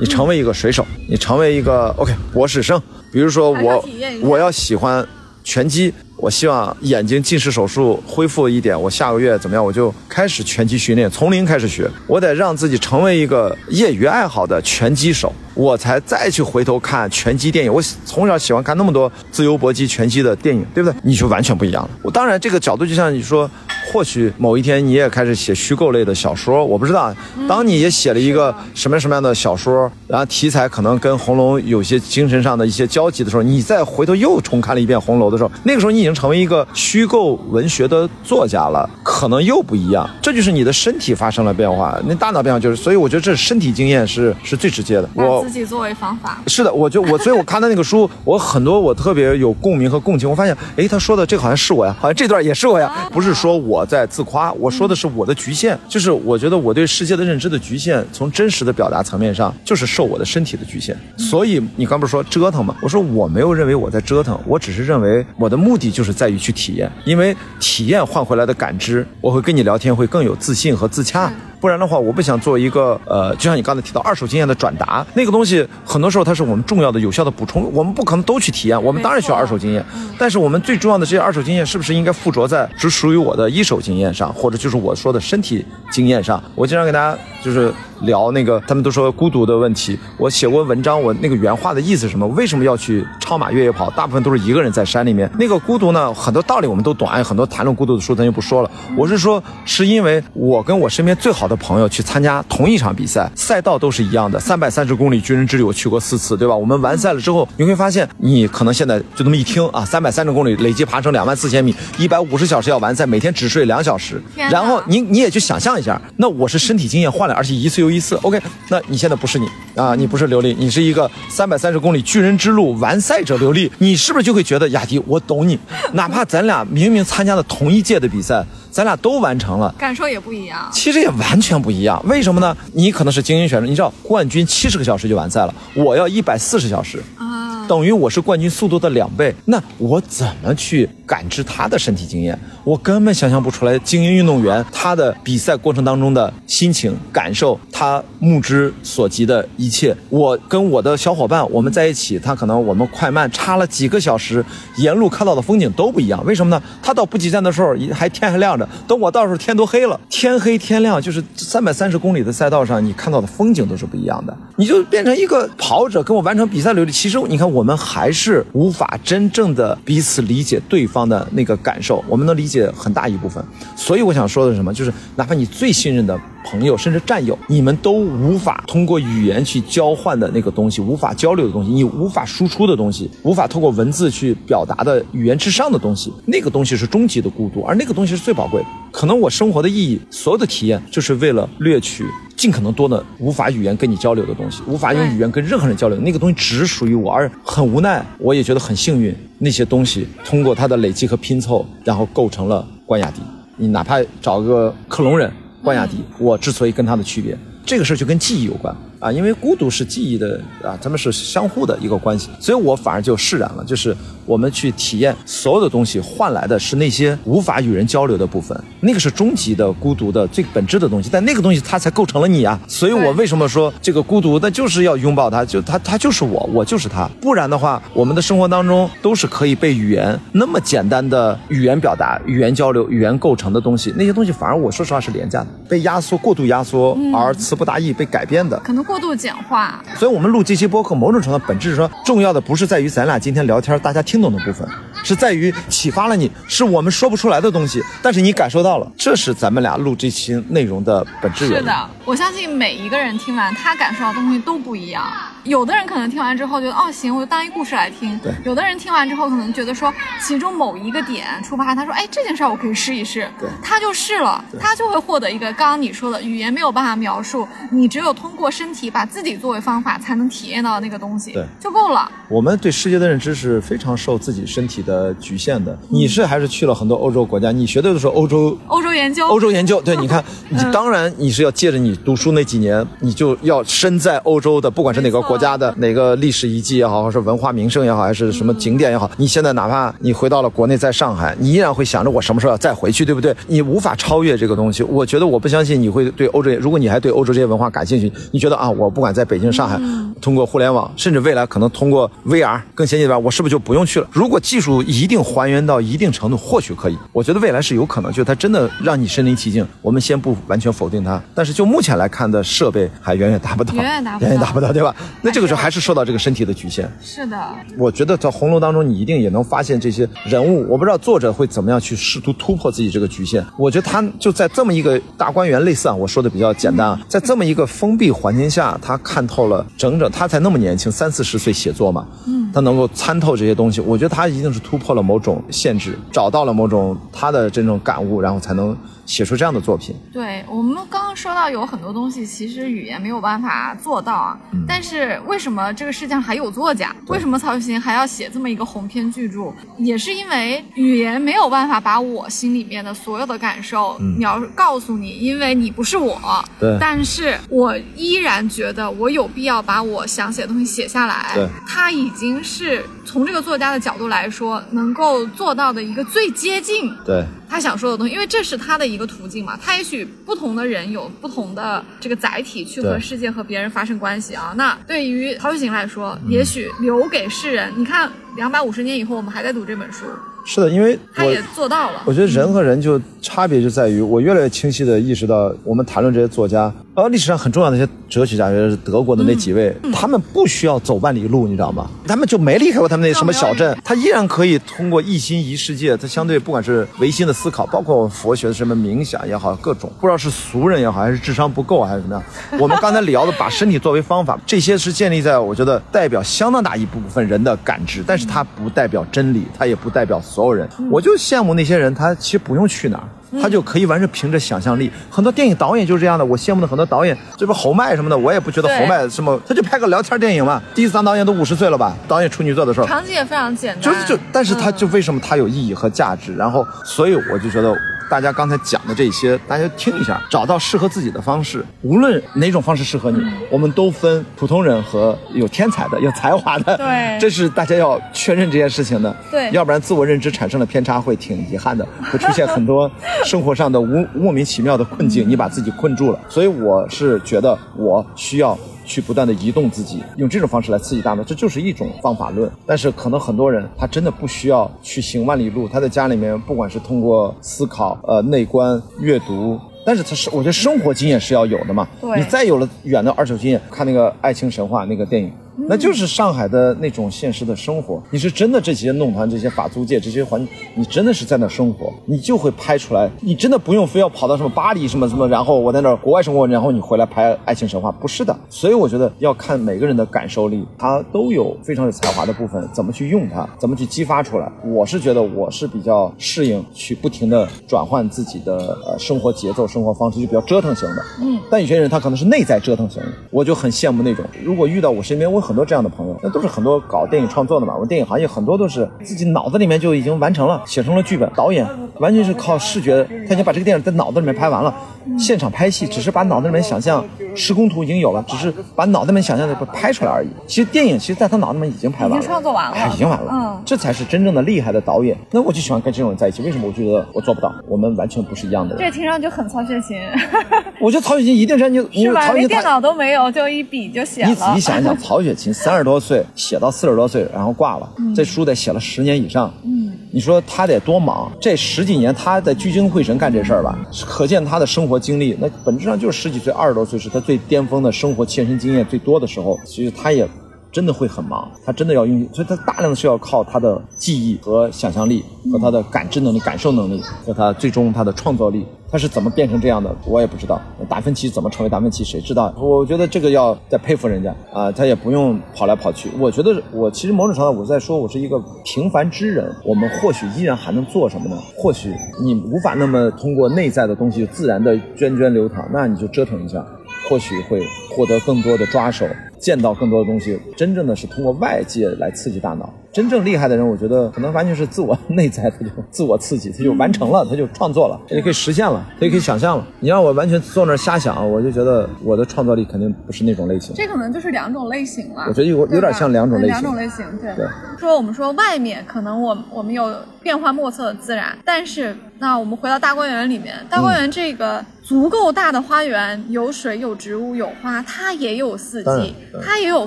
[0.00, 2.80] 你成为一个水手，你成为一个 OK 博士生。
[3.12, 3.84] 比如说我
[4.22, 5.06] 我要喜欢
[5.44, 11.88] 拳击，我希望眼睛近视手术恢复一点，我下个月怎么样，我就开始拳击训练，从零开始学。
[12.08, 17.72] 我得让自己成为一个业余爱好的拳击手，我才再去回头看拳击电影。
[17.72, 20.98] 我从小喜欢看那么多自由搏击、拳击的电影，对不对？
[21.04, 21.90] 你就完全不一样了。
[22.02, 23.48] 我当然这个角度就像你说。
[23.90, 27.10] 或许某一天你也开始写虚构类的小说，我不知道。
[27.48, 40.08] 当你也写了一个什么什么样的小说，然后题材可能跟《红楼》有些精神上的一些交集的时候，你再回头又重看了一遍《红楼》的时候，那个时候你已经成为一个虚构文学的作家了，可能又不一样。
[40.22, 45.08] 这就是你的身体发生了变化，那大脑变化就是，所以我觉得这身体经验是是最直接的。
[45.14, 46.42] 我自己作为方法。
[46.46, 50.28] 是的，我就我，所以我看的那个书，我很多我特别有共鸣和共情。
[50.28, 53.08] 我发现，哎，他说的这个好像是我呀，好像这段也是我呀。
[53.12, 60.96] 不是说我在自夸，我说的是我的局限，就是我觉得我对世界的认知的局限，从真实的表达层面上，就是受我的身体的局限。
[61.16, 62.74] 所以你刚不是说折腾吗？
[62.80, 71.28] 我说我没有认为我在折腾，我只是认为我的目的就是在于去体验，因为体验换回来的感知，我会跟你聊天会更有自信和自洽。
[71.58, 79.84] 不然的话，我不想做一个呃，就像你刚才提到二手经验的转达，那个东西很多时候它是我们重要的、有效的补充，我们不可能都去体验，我们当然需要二手经验，
[80.16, 86.40] 但是我们最重要的这些二手经验是不是应该附着在只属于我的一手经验上，或者就是我说的身体经验上？
[86.54, 89.98] 我经常给大家就是聊那个他们都说孤独的问题。
[90.16, 92.26] 我写过文章，我那个原话的意思是什么？
[92.28, 93.90] 为什么要去超马越野跑？
[93.90, 95.30] 大部分都是一个人在山里面。
[95.38, 98.70] 那个孤独呢，很多道理我们都懂，哎，很多谈论孤独的书咱就不说了。
[98.96, 106.54] 我是说，是因为我跟我身边最好的朋友去参加同一场比赛，赛道都是一样的，三百三十公里军人之旅我去过四次，对吧？
[106.54, 118.16] 我们完赛了之后，你会发现，你可能现在就那么一听啊，三百三十公里累计爬升两万四千米，一百五十小时要完赛，每天只睡两小时，然后你你也去想象一下，那我是身体经验换来，而且一次又一次。
[118.22, 125.58] OK，那你现在不是你啊，你不是刘丽，你是一个三百三十公里巨人之路完赛者刘丽，你是不是就会觉得雅迪，我懂你？
[125.92, 129.74] 哪怕咱俩明明参加了同一届的比赛，咱俩都完成了。
[129.78, 130.68] 感受也不一样。
[130.72, 132.56] 其实也完全不一样，为什么呢？
[132.72, 142.38] 你可能是精英选手，你知道冠军七十个小时就完赛了，我要一百四十小时，啊，等于我是冠军速度的两倍，那我怎么去感知他的身体经验？
[142.62, 149.96] 我根本想象不出来，精英运动员他的比赛过程当中的心情感受，他目之所及的一切。
[150.10, 154.44] 我跟我的小伙伴我们在一起，他可能我们快慢差了几个小时，
[154.76, 156.22] 沿路看到的风景都不一样。
[156.26, 156.62] 为什么呢？
[156.82, 164.36] 他到补给站的时候还天还亮着，等我到时候天都黑了，天黑天亮，就是三百三十公里的赛道上，你看到的风景都是不一样的。
[164.56, 166.92] 你就变成一个跑者，跟我完成比赛流利。
[166.92, 173.42] 其实你看，我们还是无法真正的彼此理解对方方的那个感受，我们能理解很大一部分。
[173.76, 174.74] 所以我想说的是什么？
[174.74, 188.68] 就是哪怕你最信任的朋友，甚至战友，你们都无法通过语言去交换的那个东西，无法交流的东西，你无法输出的东西，无法通过文字去表达的语言之上的东西，那个东西是终极的孤独，而那个东西是最宝贵的。
[188.90, 192.04] 可能我生活的意义，所有的体验，就是为了掠取
[192.38, 203.20] 尽可能多的无法语言跟你交流的东西，无法用语言跟任何人交流，那个东西只属于我，而很无奈，我也觉得很幸运，那些东西通过它的累积和拼凑，然后构成了关雅迪。
[203.56, 205.28] 你哪怕找个克隆人
[205.64, 213.96] 关雅迪，我之所以跟他的区别，这个事儿就跟记忆有关啊，因为孤独是记忆的啊，他们是相互的一个关系，所以我反而就释然了，就是
[214.28, 238.58] 我们去体验所有的东西，换来的是那些无法与人交流的部分，那个是终极的孤独的最本质的东西，但那个东西它才构成了你啊，所以我为什么说这个孤独，那就是要拥抱它，就它它就是我，我就是它，不然的话，我们的生活当中都是可以被语言那么简单的语言表达、语言交流、语言构成的东西，那些东西反而我说实话是廉价的，被压缩、过度压缩，而词不达意被改编的。
[238.60, 239.82] 可能过度简化。
[239.96, 244.68] 所以，我们录这期播客，某种程度本质是说，重要的不是在于咱俩今天聊天大家听懂的部分，
[245.02, 251.58] 是在于启发了你，是我们说不出来的东西，但是你感受到了，这是咱们俩录这期内容的本质原因。
[251.58, 255.04] 是的，我相信每一个人听完，他感受到的东西都不一样。
[255.48, 258.18] 有的人可能听完之后觉得，哦，行，我就当一故事来听。
[258.18, 263.28] 对有的人听完之后可能觉得说，其中某一个点触发他说，哎，这件事儿我可以试一试。
[263.40, 272.10] 对他就试了，他就会获得一个刚刚你说的语言没有办法描述，你只有通过身体把自己作为方法，才能体验到那个东西，对就够了。
[272.28, 275.76] 我们对世界的认知是非常受自己身体的局限的。
[275.88, 277.50] 你是还是去了很多欧洲国家？
[277.50, 293.34] 你学的都是欧洲欧洲研究，欧洲研究，对， 你看，你当然你是要借着你读书那几年，你就要身在欧洲的，不管是哪个国家的哪个历史遗迹也好，或是文化名胜也好，还是什么景点也好，你现在哪怕你回到了国内，在上海，你依然会想着我什么时候要再回去，对不对？
[293.46, 294.82] 你无法超越这个东西。
[294.82, 299.80] 我觉得我不相信你会对欧洲，如果你还对欧洲这些文化感兴趣，你觉得啊，我不管在北京、上海，
[300.20, 304.08] 通过互联网，甚至未来可能通过 VR 更先进的 VR，我是不是就不用去了？
[304.12, 306.98] 如果技术一定还原到一定程度，或许可以。
[307.12, 309.66] 我觉得未来是有可能，就是它真的让你身临其境。
[309.82, 314.94] 我们先不完全否定它，但是就目前来看的设备还远远达不到，远远达不到远远达不到，对吧？
[315.28, 316.90] 那这个时候还是受到这个身体的局限。
[317.02, 317.38] 是的，
[317.76, 320.66] 我觉得在红楼当中，你一定也能发现这些人物。
[320.70, 323.44] 我不知道作者会怎么样去试图突破自己这个局限。
[323.58, 333.82] 我觉得他就在这么一个大观园，类似啊，我说的比较简单啊，在这么一个封闭环境下，他看透了整整，他才那么年轻，三四十岁写作嘛，嗯，他能够参透这些东西。
[333.82, 338.74] 我觉得他一定是突破了某种限制，找到了某种他的这种感悟，然后才能
[339.08, 339.96] 写出这样的作品。
[340.12, 344.38] 对我们刚刚说到有很多东西，其实语言没有办法做到啊。
[344.68, 346.94] 但是为什么这个世界上还有作家？
[347.06, 349.52] 为什么曹雪芹还要写这么一个鸿篇巨著？
[349.78, 356.20] 也是因为语言没有办法把我心里面的所有的感受描、告诉你，因为你不是我。
[356.60, 361.32] 对但是我依然觉得我有必要把我想写的东西写下来。
[361.34, 369.58] 对他已经是从这个作家的角度来说，能够做到的一个最接近对，他想说的东西，因为这是他的一个途径嘛。
[369.60, 374.52] 他也许不同的人有不同的这个载体去和世界和别人发生关系啊。
[374.56, 380.04] 那对于曹雪芹来说，也许留给世人，你看两百五十年以后，我们还在读这本书，
[380.48, 382.02] 是的，因为我他也做到了。
[382.06, 391.90] 我觉得人和人就差别就在于，我越来越清晰的意识到，我们谈论这些作家，呃，历史上很重要的一些哲学家，就是德国的那几位，他们不需要走万里路，你知道吗？
[392.06, 402.58] 他们就没离开过他们那什么小镇，他依然可以通过一心一世界，他相对不管是唯心的思考，包括佛学的什么冥想也好，各种不知道是俗人也好，还是智商不够还是怎么样。
[402.58, 410.68] 我们刚才聊的把身体作为方法，这些是建立在我觉得代表相当大一部分人的感知，但是它不代表真理，它也不代表所有人。
[410.88, 413.04] 我就羡慕那些人，他其实不用去哪儿。
[413.42, 416.24] 他就可以完全凭着想象力，很多电影导演就是这样的。
[416.24, 420.62] 我羡慕的很多导演，这不侯麦什么的，我也不觉得侯麦什么，他就拍个聊天电影嘛。
[420.74, 421.94] 第一次当导演都五十岁了吧？
[422.06, 426.34] 导演处女座的时候，场景也非常简单，就是就，但是他就为什么他有意义和价值？
[426.36, 427.76] 然后，所以我就觉得。
[428.10, 431.64] 大家刚才讲的这些，大家听一下，找到适合自己的方式。
[431.82, 436.76] 无论哪种方式适合你，我们都分普通人和有天才的、有才华的。
[436.76, 439.14] 对， 这是大家要确认这件事情的。
[439.30, 442.90] 对，要不然自我认知产生了偏差，会挺遗憾的，会出现很多
[443.24, 446.18] 生活上的无 莫名其妙的困境，你把自己困住了。
[446.28, 448.58] 所以我是觉得我需要。
[448.88, 452.50] 去不断的移动自己，用这种方式来刺激大脑，这就是一种方法论。
[452.64, 461.86] 但是可能很多人他真的不需要去行万里路，他在家里面不管是通过思考、呃内观、阅读，但是他是我觉得生活经验是要有的嘛。
[462.00, 465.30] 对，你再有了远的二手经验，看那个《爱情神话》那个电影。
[465.66, 468.00] 那就是上海的那种现实的生活。
[468.10, 473.10] 你是真的这些弄堂、这些法租界、这些环境，你真的是在那生活，你就会拍出来。
[473.20, 478.36] 你真的不用非要跑到什么巴黎什么什么，然后我在那儿国外生活，然后你回来拍爱情神话，不是的。
[478.48, 484.48] 所以我觉得要看每个人的感受力，他都有非常有才华的部分，怎么去用它，怎么去激发出来。
[484.64, 491.04] 我是觉得我是比较适应去不停的转换自己的呃生活节奏、生活方式，就比较折腾型的。
[491.20, 491.38] 嗯。
[491.50, 494.24] 但有些人他可能是内在折腾型的，我就很羡慕那种。
[494.44, 495.42] 如果遇到我身边我。
[495.48, 497.72] 很多这样的朋友，那都是很多搞电影创作的嘛。
[497.72, 501.26] 我们电影行业很多都是自己脑子里面就已经完成了，写成了剧本。
[501.34, 501.66] 导演
[502.00, 504.74] 完全是靠视觉，他已经把这个电影在脑子里面拍完了。
[505.16, 507.04] 现场拍戏只是把脑子里面想象
[507.34, 510.28] 施工图已经有了，只是把脑子里面想象的拍出来而已。
[510.46, 513.30] 其实电影其实在他脑子里面已经拍完了，已经创作完了，已经完了。
[513.32, 515.16] 嗯，这才是真正的厉害的导演。
[515.30, 516.42] 那我就喜欢跟这种人在一起。
[516.42, 516.66] 为什么？
[516.68, 518.84] 我觉得我做不到，我们完全不是一样的人。
[518.84, 519.96] 这听上去很曹雪芹。
[520.80, 522.32] 我觉得曹雪芹一定是你， 是吧？
[522.32, 524.28] 连电脑都没有，就一笔就写了。
[524.28, 529.52] 你仔细想一想，曹雪芹三十多岁写到四十多岁，然后挂了，这书得写了十年以上。
[529.64, 529.77] 嗯，
[530.10, 531.30] 你说他得多忙？
[531.40, 533.78] 这十几年他在聚精会神干这事儿吧？
[534.06, 535.36] 可见他的生活经历。
[535.38, 539.58] 那本质上就是十几岁、二十多岁是他最巅峰的生活切身经验最多的时候。
[539.66, 540.26] 其实他也
[540.70, 548.66] 真的会很忙，他真的要用，所以他大量的需要靠他的记忆和想象力，和他的感知能力、感受能力，和他最终他的创造力。
[548.90, 549.94] 他是怎么变成这样的？
[550.06, 550.58] 我也不知道。
[550.88, 552.02] 达芬奇怎么成为达芬奇？
[552.02, 552.54] 谁知道？
[552.56, 554.72] 我觉得这个要再佩服人家啊！
[554.72, 556.08] 他也不用跑来跑去。
[556.18, 559.54] 我觉得我其实某种程度我在说，我是一个平凡之人。
[559.62, 561.36] 我们或许依然还能做什么呢？
[561.58, 561.92] 或许
[562.22, 566.64] 你无法那么通过内在的东西自然的涓涓流淌，那你就折腾一下，
[567.10, 567.62] 或许会
[567.94, 569.06] 获得更多的抓手。
[569.40, 572.72] 见到更多的东西，真正的是通过外界来刺激大脑。
[572.90, 579.66] 真正厉害的人，我觉得可能完全是自我内在，他就自我刺激，他就完成了，他就创作了， 他就可以实现了，他就可以想象了。
[579.78, 583.74] 你让我完全坐那儿瞎想，我就觉得我的创造力肯定不是那种类型。
[583.76, 585.26] 这可能就是两种类型了。
[585.28, 586.56] 我觉得有有点像两种类型。
[586.56, 587.46] 两种类型，对。
[587.78, 594.64] 说我们说外面可能我我们有变幻莫测的自然，但是那我们回到大观园里面，大观园这个。
[594.88, 599.14] 足够大的花园，有水有植物有花，它也有四季，
[599.44, 599.86] 它也有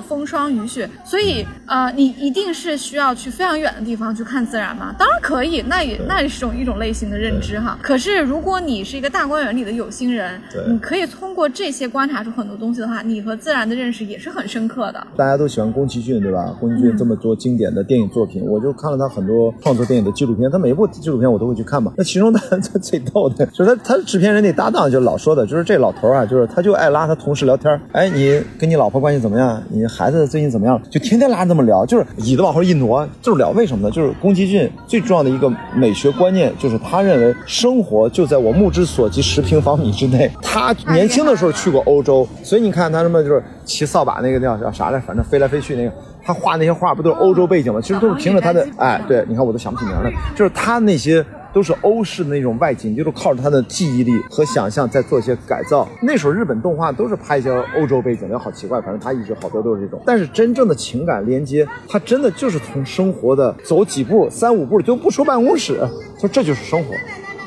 [0.00, 4.94] 风霜雨雪，所以呃，你一定是需要去非常远的地方去看自然吗？
[4.96, 7.76] 当然可以，那也那也是种一种类型的认知哈。
[7.82, 15.04] 可是如果你是一个大观园里的有心人，你可以通过这些观察出很多东西的话，你和自然的认识也是很深刻的。
[15.16, 16.56] 大家都喜欢宫崎骏对吧？
[16.60, 21.92] 宫崎骏这么多经典的电影作品，我就看了他很多创作电影的纪录片，他每一部纪录片我都会去看嘛。
[21.96, 24.91] 那其中他 最逗的就是他他是制片人的搭档。
[24.92, 29.60] 就老说的，就是这老头啊，就是他就爱拉他同事聊天哎，你跟你老婆关系怎么样？
[29.70, 30.80] 你孩子最近怎么样？
[30.90, 33.50] 就天天拉这么聊，就是椅子往后一挪，就是聊。
[33.50, 33.90] 为什么呢？
[33.90, 40.30] 就是宫崎骏最重要的一个美学观念，就是他认为生活就在我目之所及十平方米之内。
[40.42, 47.80] 他年轻的时候去过欧洲，所以你看他什么就是骑扫把那个叫叫啥来，反正飞来飞去那个，他画那些画不都是欧洲背景吗？
[47.80, 51.24] 其实都是凭着他的哎，对，你看我都想不起名了，就是他那些。
[51.52, 55.86] 都是欧式的那种外景，就是靠着他的记忆力和想象在做一些改造。
[56.02, 58.80] 那时候日本动画都是拍一些欧洲背景的，好奇怪。
[58.80, 60.02] 反正他一直好多都是这种。
[60.06, 65.78] 但是真正的情感连接，他真的就是从生活的走几步、三五步就不出办公室，
[66.18, 66.94] 说这就是生活。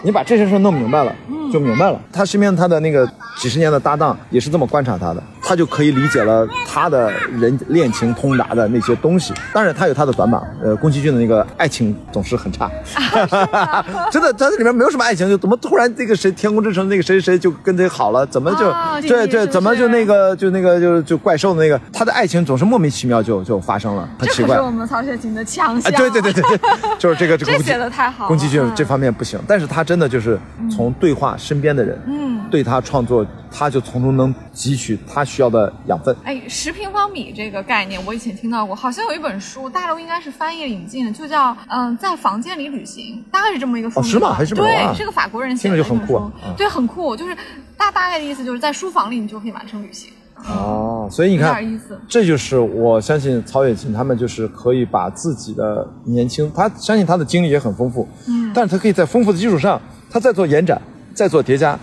[0.03, 1.15] 你把这些事弄明白了，
[1.51, 1.99] 就明白了。
[2.11, 5.23] 他身边他的那个几十年的搭档也是这么观察他的。
[5.45, 9.33] 他就可以理解了他的人恋情通达的那些东西。
[9.53, 12.69] 当然，他有他的短板，呃，宫崎骏的那个爱情总是很差，
[14.11, 24.65] 真的，他这里面没有什么爱情，就怎么突然这个谁天空之城那个谁谁就跟谁好了，怎么就、哦对对，怎么就那个就那个就就怪兽的那个，他的爱情总是莫名其妙就就发生了，很奇怪这可是。
[24.65, 25.93] 我们曹雪芹的强项。
[25.93, 26.59] 啊，对对对对对，
[26.97, 30.39] 就是这个这个这写的太好了宫崎骏嗯这方面不行，但是他真的就是
[30.71, 36.15] 从对话身边的人，嗯对他创作，他就从中能汲取他需要的养分。
[36.23, 44.07] 哎，十平方米这个概念我以前听到过，好像有一本书，大陆应该是翻译引进的，就叫嗯、在房间里旅行，大概是这么一个书名吧。
[44.07, 47.35] 哦是吗还是这么对哇，是个法国人写的听着就很酷对，很酷，就是
[47.75, 50.09] 大大概的意思就是在书房里你就可以完成旅行。
[50.47, 59.81] 哦，所以你有看这就是我相信曹雪芹他们就是可以把自己的年轻，他相信他的经历也很丰富，嗯，但是他可以在丰富的基础上，
[60.11, 60.79] 他再做延展，
[61.15, 61.79] 再做叠加，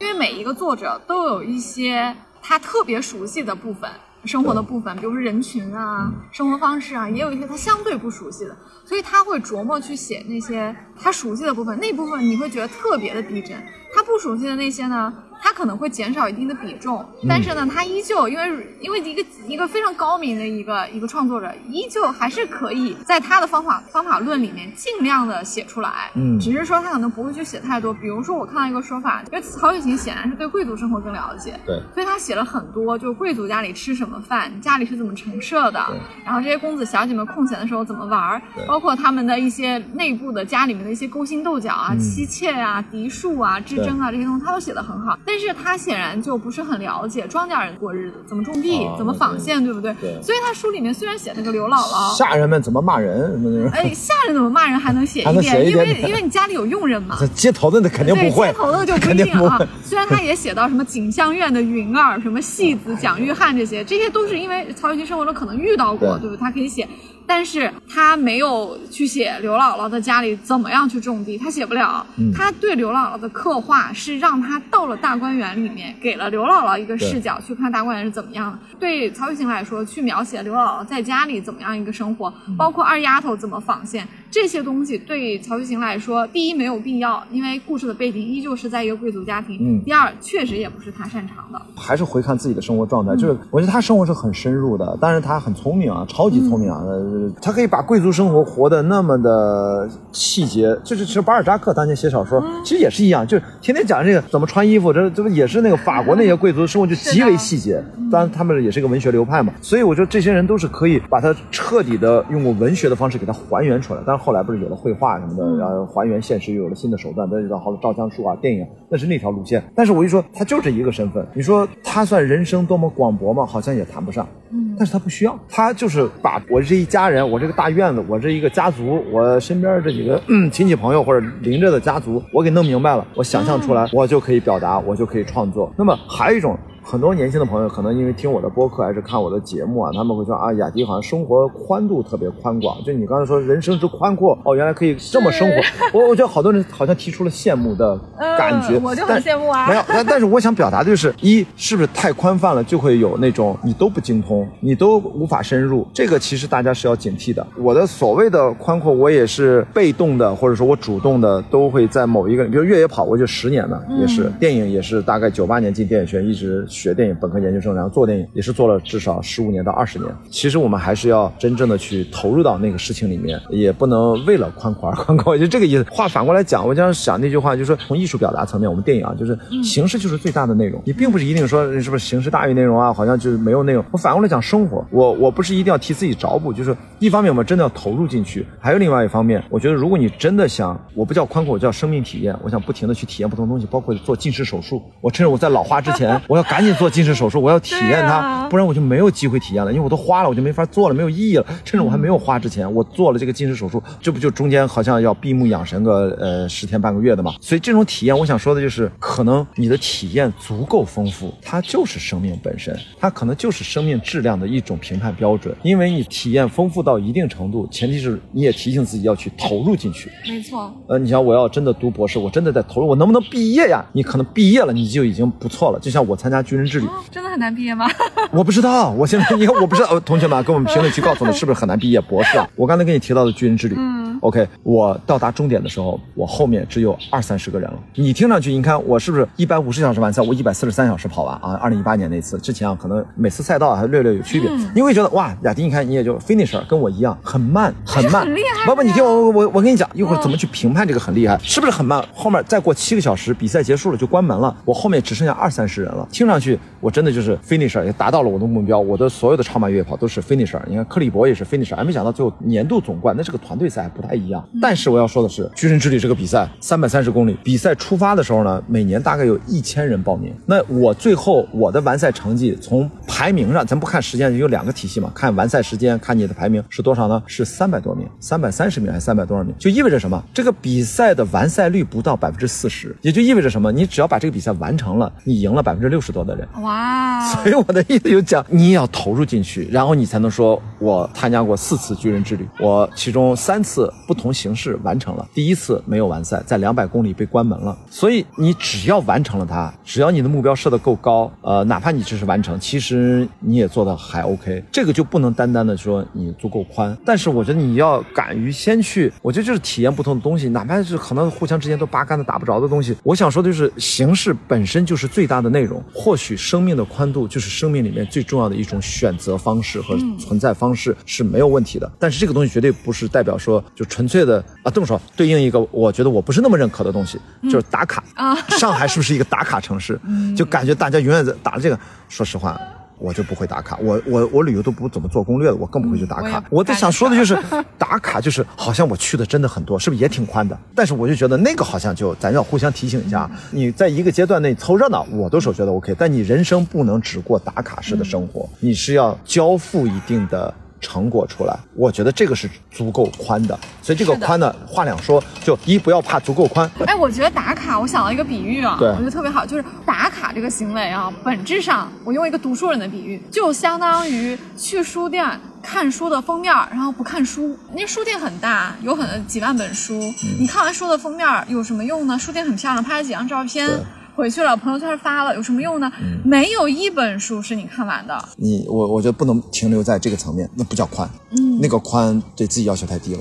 [0.00, 3.88] 因为每一个作者都有一些他特别熟悉的部分。
[4.24, 13.60] 生活的部分，比如说人群啊、生活方式啊，也有一些他相对不熟悉的，所以他会琢磨去写那些他熟悉的部分，那部分你会觉得特别的逼真。
[13.94, 26.38] 他不熟悉的那些呢，他可能会减少一定的比重，但是呢，他依旧因为因为一个一个非常高明的一个一个创作者，依旧还是可以在他的方法方法论里面尽量的写出来，嗯。
[26.40, 27.92] 只是说他可能不会去写太多。
[27.92, 31.80] 比如说我看到一个说法，因为曹雪芹显然是对贵族生活更了解，对。
[31.94, 35.80] 所以他写了很多，就是贵族家里吃什么饭，家里是怎么陈设的，
[36.24, 45.18] 然后这些公子小姐们空闲的时候怎么玩儿，包括他们的一些内部的家里面的一些勾心斗角啊、妻妾啊、嫡庶啊、之争啊这些东西，他都写的很好。
[45.24, 50.20] 但是他显然就不是很了解庄稼人过日子，怎么种地哦，怎么纺线，对不对对？
[50.22, 52.16] 所以他书里面虽然写那个刘姥姥。
[52.16, 59.66] 下人们怎么骂人什么那种，哎，下人怎么骂人还能写一点，因为因为你家里有佣人嘛，这街头的那肯定对，不会，街头的就不肯一定啊定不会。。
[59.84, 66.40] 虽然他也写到什么锦香院的云儿、什么戏子 蒋玉菡这些，这些都是因为曹雪芹生活中可能遇到过，对对不对？
[66.40, 66.88] 他可以写，
[67.26, 72.04] 但是他没有去写刘姥姥的家里怎么样去种地，他写不了。
[72.16, 78.58] 嗯他对刘姥姥的刻画是让他到了大观园里面，给了刘姥姥一个视角去看大观园是怎么样的。
[78.78, 89.82] 对曹雪芹来说，去描写刘姥姥在家里怎么样一个生活，嗯包括二丫头怎么纺线，这些东西对曹雪芹来说，第一没有必要，因为故事的背景依旧是在一个贵族家庭；嗯。
[89.84, 91.60] 第二，确实也不是他擅长的。
[91.76, 102.64] 还是回看自己的生活嗯状态，就是我觉得他生活是很深入的，但是他很聪明啊，超级聪明啊，呃，他可以把贵族生活活得那么的细节，就是其实巴尔扎克当年写小说，嗯。
[102.64, 119.62] 其实也是一样，就是天天讲这个怎么穿衣服，这这不也是那个法国那些贵族的生活就极为 细节，当然他们也是一个文学流派嘛，所以我觉得这些人都是可以把它彻底的用过文学的方式给它还原出来，但是后来不是有了绘画什么的，然后还原现实又有了新的手段，再到好多照相术啊、电影，那是那条路线。
[119.74, 123.44] 但是我一说他就这一个身份，你说他算人生多么广博吗？
[123.44, 124.26] 好像也谈不上。
[124.50, 135.70] 嗯但是他不需要，他就是把我这一家人，我这个大院子，我这一个家族，我身边这几个、嗯、亲戚朋友或者邻着的家族，我给弄明白了，我想象出来，我就可以表达，我就可以创作。
[135.76, 136.56] 那么还有一种。
[136.82, 142.82] 很多年轻的朋友可能因为听我的播客还是看我的节目啊，他们会说啊，雅迪好像生活宽度特别宽广。
[142.84, 145.54] 就你刚才说人生之宽阔，哦，原来可以这么生活。
[145.98, 147.98] 我我觉得好多人好像提出了羡慕的
[148.36, 157.46] 感觉，嗯 我就很但羡慕啊没有，但但是我想表达的就是，一是不是太宽泛了，就会有那种你都不精通，你都无法深入，这个其实大家是要警惕的。
[157.56, 170.10] 我的所谓的宽阔，我也是被动的，或者说我主动的，都会在某一个，比如越野跑，我就十年了，也是电影也是大概九八年进电影学院，一直学电影，本科研究生，然后做电影也是做了至少十五年到二十年。
[170.30, 175.84] 其实我们还是要真正的去投入到那个事情里面，也不能为了宽阔而宽阔， 就这个意思。
[175.90, 183.84] 话反过来讲，我经常想那句话，就是说从艺术表达层面，我们电影啊，就是形式就是最大的内容，你并不是一定说是不是形式大于内容啊，好像就是没有内容。
[183.90, 201.46] 我反过来讲生活，我我不是一定要替自己找补，就是一方面我们真的要投入进去，还有另外一方面，我觉得如果你真的想，我不叫宽阔，我叫生命体验，我想不停的去体验不同东西，包括做近视手术，我趁着我在老花之前， 我要赶紧做近视手术，我要体验它，啊不然我就没有机会体验了，因为我都花了，我就没法做了，没有意义了。
[201.64, 207.34] 趁着我还没有花之前，我做了这个近视手术，这不就中间好像要闭目养神个呃十天半个月的嘛？
[207.40, 215.54] 所以这种体验，我想说的就是，可能你的体验足够丰富，它就是生命本身，它可能就是生命质量的一种评判标准。
[215.62, 220.10] 因为你体验丰富到一定程度，前提是你也提醒自己要去投入进去。
[220.28, 223.82] 没错，呃，你想我要真的读博士，我真的在投入，我能不能毕业呀？
[223.94, 225.78] 你可能毕业了，你就已经不错了。
[225.80, 227.88] 就像我参加军人之旅，哦，真的很难毕业吗？
[228.30, 232.46] 我不知道，我现在因为我不知道，呃同学们啊，给我们评论区告诉我们是不是很难毕业博士啊？
[232.56, 237.78] 我刚才跟你提到的军人之旅，嗯，OK，我到达终点的时候，我后面只有二三十个人了。
[237.94, 240.22] 你听上去，你看我是不是一百五十小时完赛？
[240.22, 241.54] 我一百四十三小时跑完啊！
[241.54, 244.50] 二零一八年那次之前啊，可能每次赛道还略略有区别。
[244.74, 252.04] 你会觉得哇，雅迪，你看你也就 finisher 跟我一样，很慢很慢，很厉害不不，你听我我我我跟你讲，一会儿怎么去评判这个很厉害，是不是很慢？
[252.14, 256.06] 后面再过七个小时，比赛结束了就关门了，我后面只剩下二三十人了。
[256.10, 258.78] 听上去我真的就是 finisher，也达到了我的目标。
[258.78, 260.60] 我的所有的超马越野跑都是 finisher。
[260.66, 264.44] 你看克里伯也是 finisher，还没想到最后年度总冠，那是个团队赛还不太一样。
[264.60, 270.34] 但是我要说的是，巨人之旅这个比赛三百三十公里，比赛出发的时候呢，每年大概有一千人报名。
[270.44, 277.22] 那我最后我的完赛成绩从排名上，咱不看时间，有两个体系嘛，看完赛时间，看你的排名是多少呢？
[277.26, 279.54] 是三百多名，三百三十名还是三百多少名？
[279.58, 280.20] 就意味着什么？
[280.34, 283.70] 这个比赛的完赛率不到百分之四十，也就意味着什么？
[283.70, 286.48] 你只要把这个比赛完成了，你赢了百分之六十多的人。
[286.62, 297.76] 哇，所以我的意思就讲，你也要投入进去，然后你才能说，我参加过四次巨人之旅，我其中三次不同形式完成了，第一次没有完赛，在两百公里被关门了。
[297.90, 304.62] 所以你只要完成了它，只要你的目标设得够高，呃，哪怕你只是完成，其实你也做的还 OK。
[304.70, 312.96] 这个就不能单单的说你足够宽，但是我觉得你要敢于先去，我觉得就是体验不同的东西，哪怕是可能互相之间都八竿子打不着的东西。
[313.02, 321.90] 我想说的就是，形式本身就是最大的内容，或许生命的宽度就是生命里面最重要的一种选择方式和存在方式是没有问题的。
[321.98, 329.98] 但是这个东西绝对不是代表说纯粹的啊，这么说对应一个我觉得我不是那么认可的东西，就是打卡啊上海是不是一个打卡城市？
[330.36, 331.78] 就感觉大家永远在打这个。
[332.08, 332.60] 说实话。
[332.98, 336.40] 我就不会打卡，我我我旅游都不怎么做攻略的，我更不会去打卡。
[336.48, 337.36] 我在想说的就是，
[337.76, 340.56] 打卡就是好像我去的真的很多，是不是也挺宽的？
[340.72, 350.54] 但是我就觉得那个好像就咱要互相提醒一下，你在一个阶段内凑热闹，我都是觉得 OK，但你人生不能只过打卡式的生活，你是要交付一定的。
[350.82, 365.24] 成果出来，我觉得这个是足够宽的，所以这个宽呢，话两说，就一不要怕足够宽，哎，我觉得打卡，我想到一个比喻啊，我觉得特别好，就是打卡这个行为啊，本质上我用一个读书人的比喻，就相当于去书店
[365.62, 367.56] 看书的封面，然后不看书。
[367.72, 372.18] 那书店很大，有很几万本书，嗯你看完书的封面有什么用呢？
[372.18, 373.78] 书店很漂亮，拍了几张照片对。
[374.14, 375.90] 回去了，朋友圈发了，有什么用呢？
[376.24, 378.28] 没有一本书是你看完的。
[378.36, 383.20] 你我我觉得不能停留在这个层面，那不叫宽，嗯，那个宽对自己要求太低了。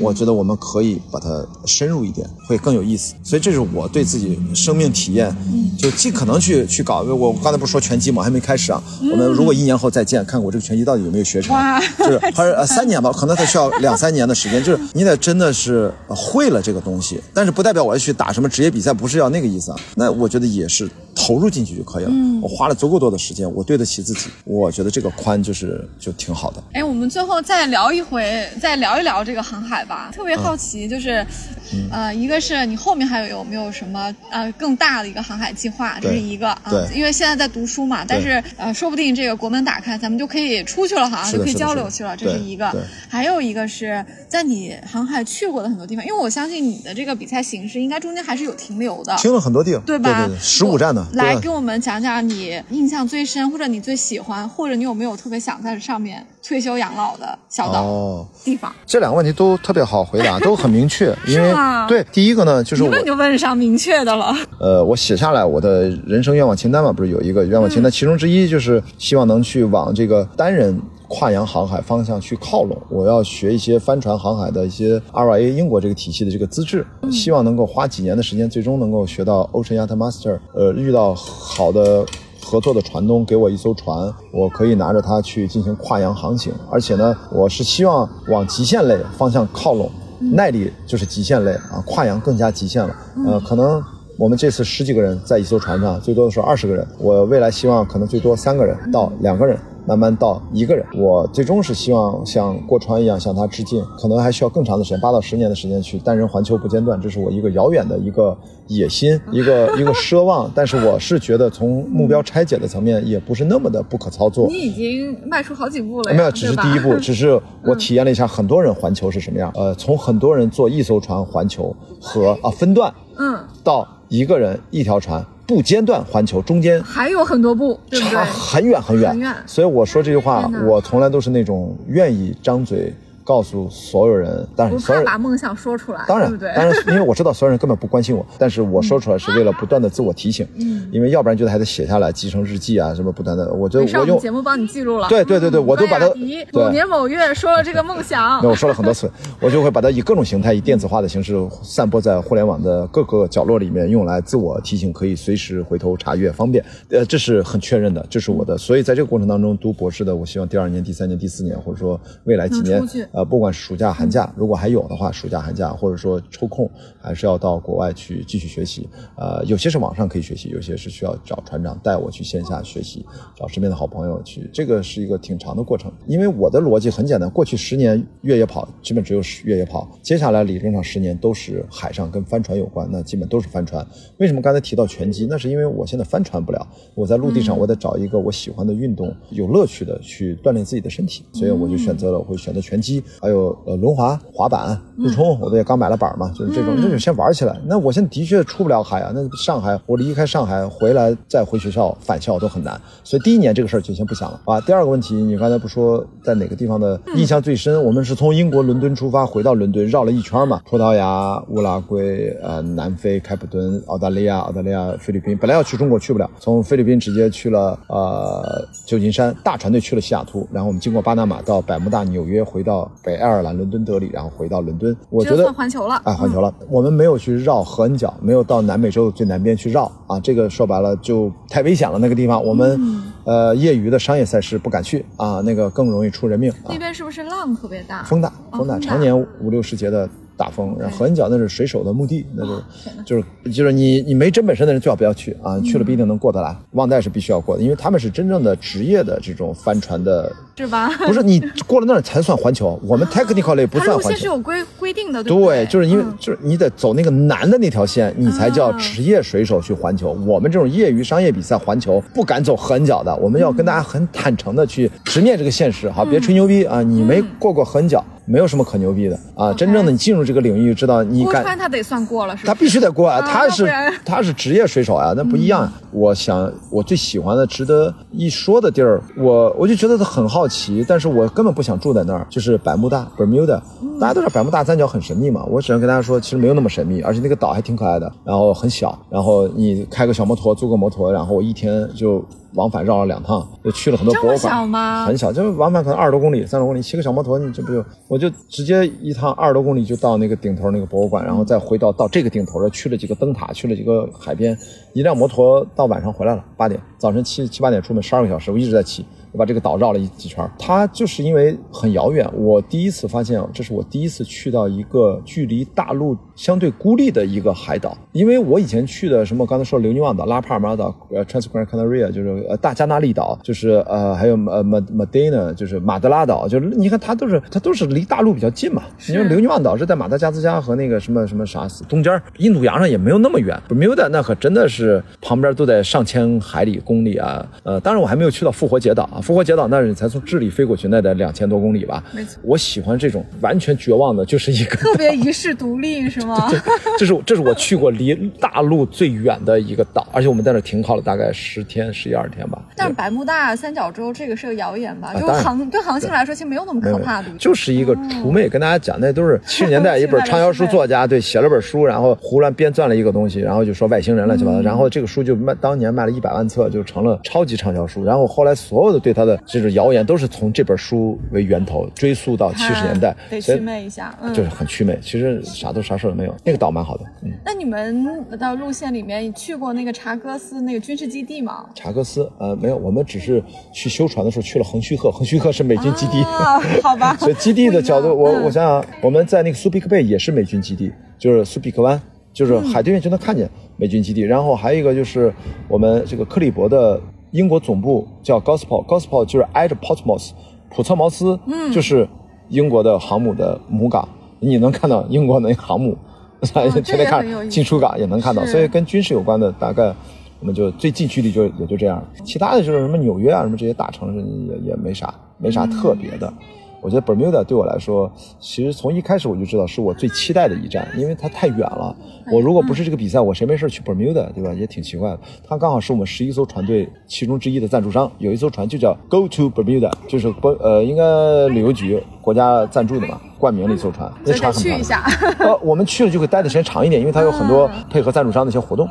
[0.00, 3.14] 我觉得我们可以把它深入一点，会更有意思。
[3.22, 5.34] 所以这是我对自己生命体验，
[5.78, 7.02] 就尽可能去去搞。
[7.02, 8.22] 我刚才不是说拳击吗？
[8.22, 8.82] 还没开始啊。
[9.10, 11.56] 我们如果一年后再见，看我这个拳击到底有没有学成，
[11.98, 14.62] 就是 还是呃三年吧，可能它需要两三年的时间。
[14.62, 19.78] 就是你得真的是呃会了这个东西，但是不代表我要去打什么职业比赛，不是要那个意思啊。
[19.94, 22.10] 那我觉得也是投入进去就可以了。
[22.40, 26.62] 我花了足够多的时间，我对得起自己，我觉得这个宽就是就挺好的。
[26.72, 30.10] 哎，我们最后再聊一回，再聊一聊这个航海吧。
[30.12, 31.24] 特别好奇，就是，
[31.72, 36.70] 嗯呃，一个是你后面还有有没有什么呃更大的一个航海计划，这是一个啊。
[36.70, 42.74] 对因为现在在读书嘛，但是呃，说不定这个国门打开，咱们就可以出去了，好像就可以交流去了，这是一个。
[43.08, 49.14] 还有一个是在你航海去过的很多地方，因为我相信你的这个比赛形式应该中间还是有停留的。
[49.16, 50.28] 停了很多地方，对吧？
[50.40, 51.06] 十五站呢。
[51.14, 58.72] 来对给我们讲讲你印象最深，或者你最喜欢，或者你有没有特别想在上面退休养老的小岛、哦，地方？
[58.84, 61.14] 这两个问题都特别好回答， 都很明确。
[61.26, 64.34] 因为吗对第一个呢，就是我一问就问上明确的了。
[64.58, 70.80] 呃，我写下来我的人生愿望清单嘛，不是有一个愿望清单，其中之一就是希望能去往这个单人。
[71.14, 82.02] 跨洋航海方向去靠拢，我要学一些帆船航海的一些 RIA 英国这个体系的这个资质，希望能够花几年的时间，最终能够学到 Ocean Yacht Master，呃，遇到好的
[82.44, 92.94] 合作的船东给我一艘船，我可以拿着它去进行跨洋航行，而且呢，我是希望往极限类方向靠拢，耐力就是极限类啊，跨洋更加极限了，
[93.26, 93.82] 呃，可能。
[94.18, 96.86] 我们这次十几个人在一艘船上，最多的时候二十个人。
[96.98, 100.84] 我未来希望可能最多三个人到两个人，慢慢到一个人。
[100.94, 108.36] 我最终是希望像过川一样向他致敬，可能还需要更长的时间，八到十年的时间去单人环球不间断，这是我一个遥远的一个
[108.68, 110.50] 野心， 一个一个奢望。
[110.54, 114.46] 但是我是觉得从目标拆解的层面，也不是那么的不可操作。
[114.48, 119.50] 你已经迈出好几步了，没有，只是第一步， 只是我体验了一下很多人环球是什么样。
[119.54, 128.24] 呃，从很多人坐一艘船环球和啊分段，嗯，到一个人一条船不间断环球，中间还有很多步，对不对差？
[128.24, 129.10] 很远很远。
[129.10, 132.90] 很远所以我说这句话，我从来都是那种愿意张嘴
[133.24, 136.54] 告诉所有人，但是不所有人把梦想说出来，当然对对？
[136.54, 145.08] 当然，因为我知道所有人根本不关心我，但是我说出来是为了不断的自我提醒，嗯因为要不然觉得还得写下来，记成日记啊，什么不断的，我就我用节目帮你记录了。
[145.08, 146.70] 对对对对，我都把它关雅迪某。
[146.70, 149.10] 年某月说了这个梦想那， 我说了很多次，
[149.40, 156.64] 我就会把它以各种形态、以电子化的形式散播在互联网的各个角落里面，用来自我提醒，可以随时回头查阅，方便。
[156.90, 158.56] 呃，这是很确认的，这是我的。
[158.56, 166.68] 所以在这个过程当中，读博士的，我希望第二年、第三年、第四年，或者说未来几年呃，不管是暑假、寒假，如果还有的话，暑假、寒假，或者说抽空，
[167.00, 168.88] 还是要到国外去继续学习。
[169.16, 173.04] 呃，有些是网上可以学习，有些是需要找船长带我去线下学习，
[173.36, 175.92] 找身边的好朋友去，这个是一个挺长的过程。
[176.06, 183.86] 因为我的逻辑很简单，过去十年越野跑基本只有越野跑，接下来理论上十年都是海上跟帆船有关，那基本都是帆船。
[184.18, 185.26] 为什么刚才提到拳击？
[185.28, 197.56] 那是因为我现在帆船不了，我在陆地上我得找一个我喜欢的运动，有乐趣的去锻炼自己的身体，所以我就选择了我会选择拳击，还有呃轮滑、滑板、陆冲，我也刚买了板嘛，就是这种，那就先玩起来。
[197.66, 204.60] 那我现在的确出不了海啊，那上海我离开上海回来再回学校返校都很难，所以第一年这个事儿就先不想了啊。
[204.62, 207.82] 第二个问题，你刚才不说在哪个地方的印象最深？
[207.82, 224.96] 我们是从英国伦敦出发，回到伦敦绕了一圈嘛，葡萄牙、乌拉圭、呃南非、开普敦、澳大利亚、澳大利亚、菲律宾，本来要去中国去不了，从菲律宾直接去了呃旧金山，大船队去了西雅图，然后我们经过巴拿马到百慕大、纽约，回到北爱尔兰伦敦德里，然后回到伦敦。
[225.10, 225.94] 我觉得算环球了。
[226.04, 226.52] 啊，环球了。
[226.68, 231.98] 我们没有去绕合恩角，没有到南美洲的最南边去绕啊，这个说白了就太危险了。
[231.98, 236.78] 那个地方我们、呃业余的商业赛事不敢去啊，那个更容易出人命啊那。
[236.78, 238.02] 边是不是浪特别大？
[238.02, 240.76] 风大，风大常年五六十节的大风。
[240.78, 246.56] 然后合恩角那是水手的墓地，那就天哪就是就是你你没真本事的人最好不要去啊，去了不一定能过得来。
[246.72, 250.88] 忘带是必须要过的，因为他们是真正的职业的这种帆船的，是吧？
[251.06, 254.08] 不是你过了那儿才算环球，我们 technically 不算环球。
[254.08, 260.12] 路线是有规规定的，对对，就是因为嗯就是你得走那个难的那条线，你才叫职业水手去环球。
[260.26, 266.82] 我们这种业余商业比赛环球不敢走横角的，我们要跟大家很坦诚的去直面这个现实，好，别吹牛逼啊！
[266.82, 269.52] 你没过过横角，没有什么可牛逼的啊！
[269.52, 272.52] 真正的你进入这个领域，知道你郭他得算过了，是吧？
[272.52, 273.72] 他必须得过啊，啊他是
[274.04, 275.70] 他是职业水手啊，那不一样。
[275.90, 283.60] 我想我最喜欢的、值得一说的地儿，我我就觉得他很好奇，但是我根本不想住在那儿，就是百慕大 （Bermuda）。
[284.00, 294.38] 大家都知道百慕大三角很神秘嘛，我只能跟大家说，其实没有那么神秘，而且那个岛还挺可爱的，然后很小，然后你开个小摩托，租个摩托，然后我一天就往返绕了两趟，就去了很多博物馆。
[294.38, 295.06] 小吗？
[295.06, 304.56] 很小，就是往返可能二十多公里、三十公里，骑个小摩托，你这不就我就直接一趟二十多公里就到那个顶头那个博物馆，然后再回到到这个顶头了去了几个灯塔，去了几个海边，
[304.92, 309.04] 一辆摩托到晚上回来了，八点，早晨七七八点出门，十二个小时，我一直在骑。
[309.32, 312.28] 我把这个岛绕了一几圈儿，它就是因为很遥远。
[312.34, 317.96] 我第一次发现，这是我第一次去到一个距离大陆相对孤立的一个海岛。
[318.12, 328.82] 因为我以前去的什么，刚才说的留尼旺岛、拉帕尔马岛、呃 Transgran Canaria，就是呃大加那利岛，就是呃还有呃 Ma Madena，就是马德拉岛，就是你看它都是它都是离大陆比较近嘛。
[329.08, 333.58] 因为留尼旺岛是在马达加斯加和那个什么什么啥中间儿，印度洋上也没有那么远。
[333.68, 337.46] Bermuda 那可真的是旁边都在上千海里公里啊。
[337.62, 342.04] 呃，当然我还没有去到复活节岛啊，复活节岛那人才从智利飞过去，那得两千多公里吧。
[342.12, 346.50] 没错我喜欢这种完全绝望的，就是一个特别遗世独立是吗？
[346.98, 352.62] 这是这是我去过离大陆最远的一个岛，而且我们在那停靠了大概十天十一二天吧。
[352.76, 355.14] 但是百慕大三角洲这个是个谣言吧？
[355.18, 357.28] 就航对航行来说，其实没有那么可怕的。
[357.38, 358.42] 就是一个厨妹。
[358.52, 368.04] 跟大家讲，那都是 七十年代一本畅销书作家对写了本书，然后胡乱编撰了一个东西，然后就说外星人乱七八糟，然后这个书就卖当年卖了一百万册，就成了超级畅销书。
[368.04, 374.14] 然后后来所有的对他的这种谣言都是从这本书为源头追溯到七十年代，得祛魅一下。
[374.22, 374.98] 嗯，就是很祛魅。
[375.02, 377.04] 其实啥都啥事儿都没有，那个岛蛮好的。
[377.22, 381.66] 嗯，那你们的路线里面，你去过那个查戈斯那个军事基地吗？
[381.74, 383.42] 查克斯呃没有，我们只是
[383.72, 386.22] 去修船的时候去了横须贺，横须贺是美军基地。
[386.22, 387.16] 啊，好吧。
[387.20, 392.00] 所以基地的角度，我嗯我想想，我们在那个苏比克贝也是美军基地，就是苏比克湾，
[392.32, 394.22] 就是海对面就能看见美军基地。
[394.22, 395.32] 然后还有一个就是
[395.68, 397.00] 我们这个克利伯的
[397.32, 400.30] 英国总部叫 Gospel，Gospel 就是挨着 Portsmouth，
[400.70, 402.08] 普特茅斯，嗯，就是
[402.48, 404.08] 英国的航母的母港，
[404.40, 405.98] 你能看到英国那航母，
[406.40, 409.92] 天这天看进出港也能看到，所以跟军事有关的大概。
[410.40, 416.34] 我们就最近距离就也就这样，其他的就是什么纽约啊什么这些大城市也也没啥没啥特别的。
[416.82, 418.10] 我觉得 Bermuda 对我来说，
[418.40, 421.94] 其实从一开始我就知道是我最期待的一站，因为它太远了。
[422.32, 424.52] 我如果不是这个比赛，我谁没事去 Bermuda，对吧？
[424.52, 425.20] 也挺奇怪的。
[425.48, 434.12] 它刚好是我们十一艘船队其中之一的赞助商，有一艘船就叫 Go to Bermuda，就是不呃，应该旅游局国家赞助的嘛，冠名了一艘船。
[434.24, 435.02] 那船很漂亮。
[435.38, 438.88] 呃，我们去了就会待的时间长一点，因为它有很多配合赞助商的一些活动。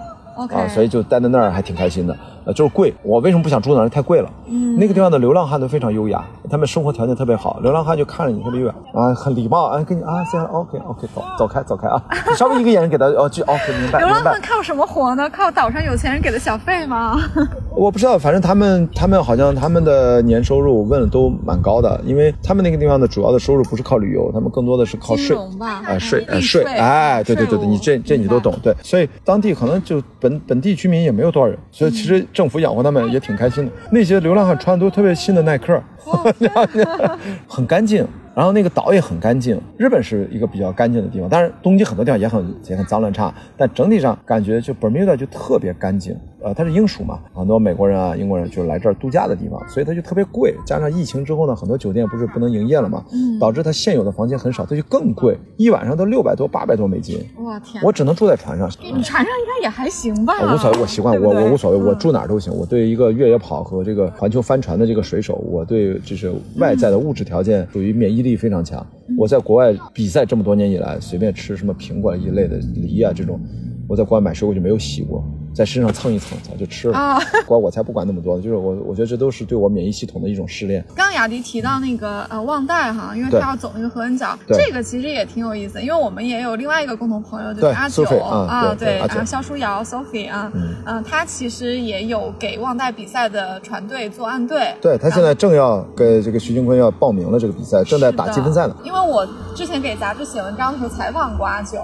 [0.48, 2.16] 啊，所以就待在那儿还挺开心的。
[2.44, 3.88] 呃，就是贵，我为什么不想住那儿？
[3.90, 4.28] 太贵了。
[4.48, 7.60] 嗯，那个地方的流浪汉都非常优雅，他们生活条件特别好。
[7.62, 12.02] 流浪汉就看着你特别远啊，很礼貌啊，跟你啊，行，OK OK，走走开走开啊，
[12.36, 14.00] 稍微一个眼神给他，哦，就 OK，明白。
[14.00, 15.30] 流浪汉靠什么活呢？
[15.30, 17.20] 靠岛上有钱人给的小费吗？
[17.78, 33.02] 我不知道，反正他们他们好像他们的年收入问了都蛮高的，因为他们那个地方的主要的收入不是靠旅游，他们更多的是靠税啊税税，哎，对对对对，你这这你都懂，对，所以当地可能就本本地居民也没有多少人，所以其实政府养活他们。
[33.12, 35.82] 也挺开心的，那些流浪汉穿的都特别新的耐克，
[37.48, 38.08] 很干净。
[38.34, 46.16] 然后那个岛也很干净，日本是一个比较干净的地方，当然东京很多地方也很也很脏乱差，但整体上感觉就 Bermuda 就特别干净。
[46.44, 50.56] 呃，它是英属嘛，很多美国人啊、英国人就来这儿度假的地方，所以它就特别贵。
[50.66, 53.06] 加上疫情之后呢，很多酒店不是不能营业了嘛，
[53.40, 57.24] 导致它现有的房间很少，它就更贵，一晚上都六百多、八百多美金。
[57.44, 57.84] 哇天！
[57.84, 58.68] 我只能住在船上。
[58.82, 60.34] 你船上应该也还行吧？
[60.54, 62.52] 无所谓，我习惯，我我无所谓，我住哪儿都行。
[62.56, 68.84] 我对一个越野跑和这个环球帆船的这个水手，我对就是外在的物质条件属于免疫力非常强。
[69.18, 73.40] 我在国外比赛这么多年以来，随便吃什么苹果一类的梨啊这种，
[73.88, 75.24] 我在国外买水果就没有洗过。
[75.54, 76.98] 在身上蹭一蹭，早就吃了。
[76.98, 80.84] 啊， 管我才不管那么多，就是我，我觉得这都是对我免疫系统的一种试炼。
[80.96, 90.52] 刚雅迪提到那个呃旺代哈，因为他要走那个合恩角，这个其实也挺有意思，因为我们也有另外一个共同朋友，就是阿九啊，对，然后肖书瑶 Sophie 啊，
[90.86, 94.74] 嗯，他其实也有给旺代比赛的船队做暗队。
[94.82, 98.76] 对他现在正要跟这个徐金坤要报名了这个比赛，正在打积分赛呢。
[98.84, 101.80] 因为我之前给杂志写文章的时候采访过阿九。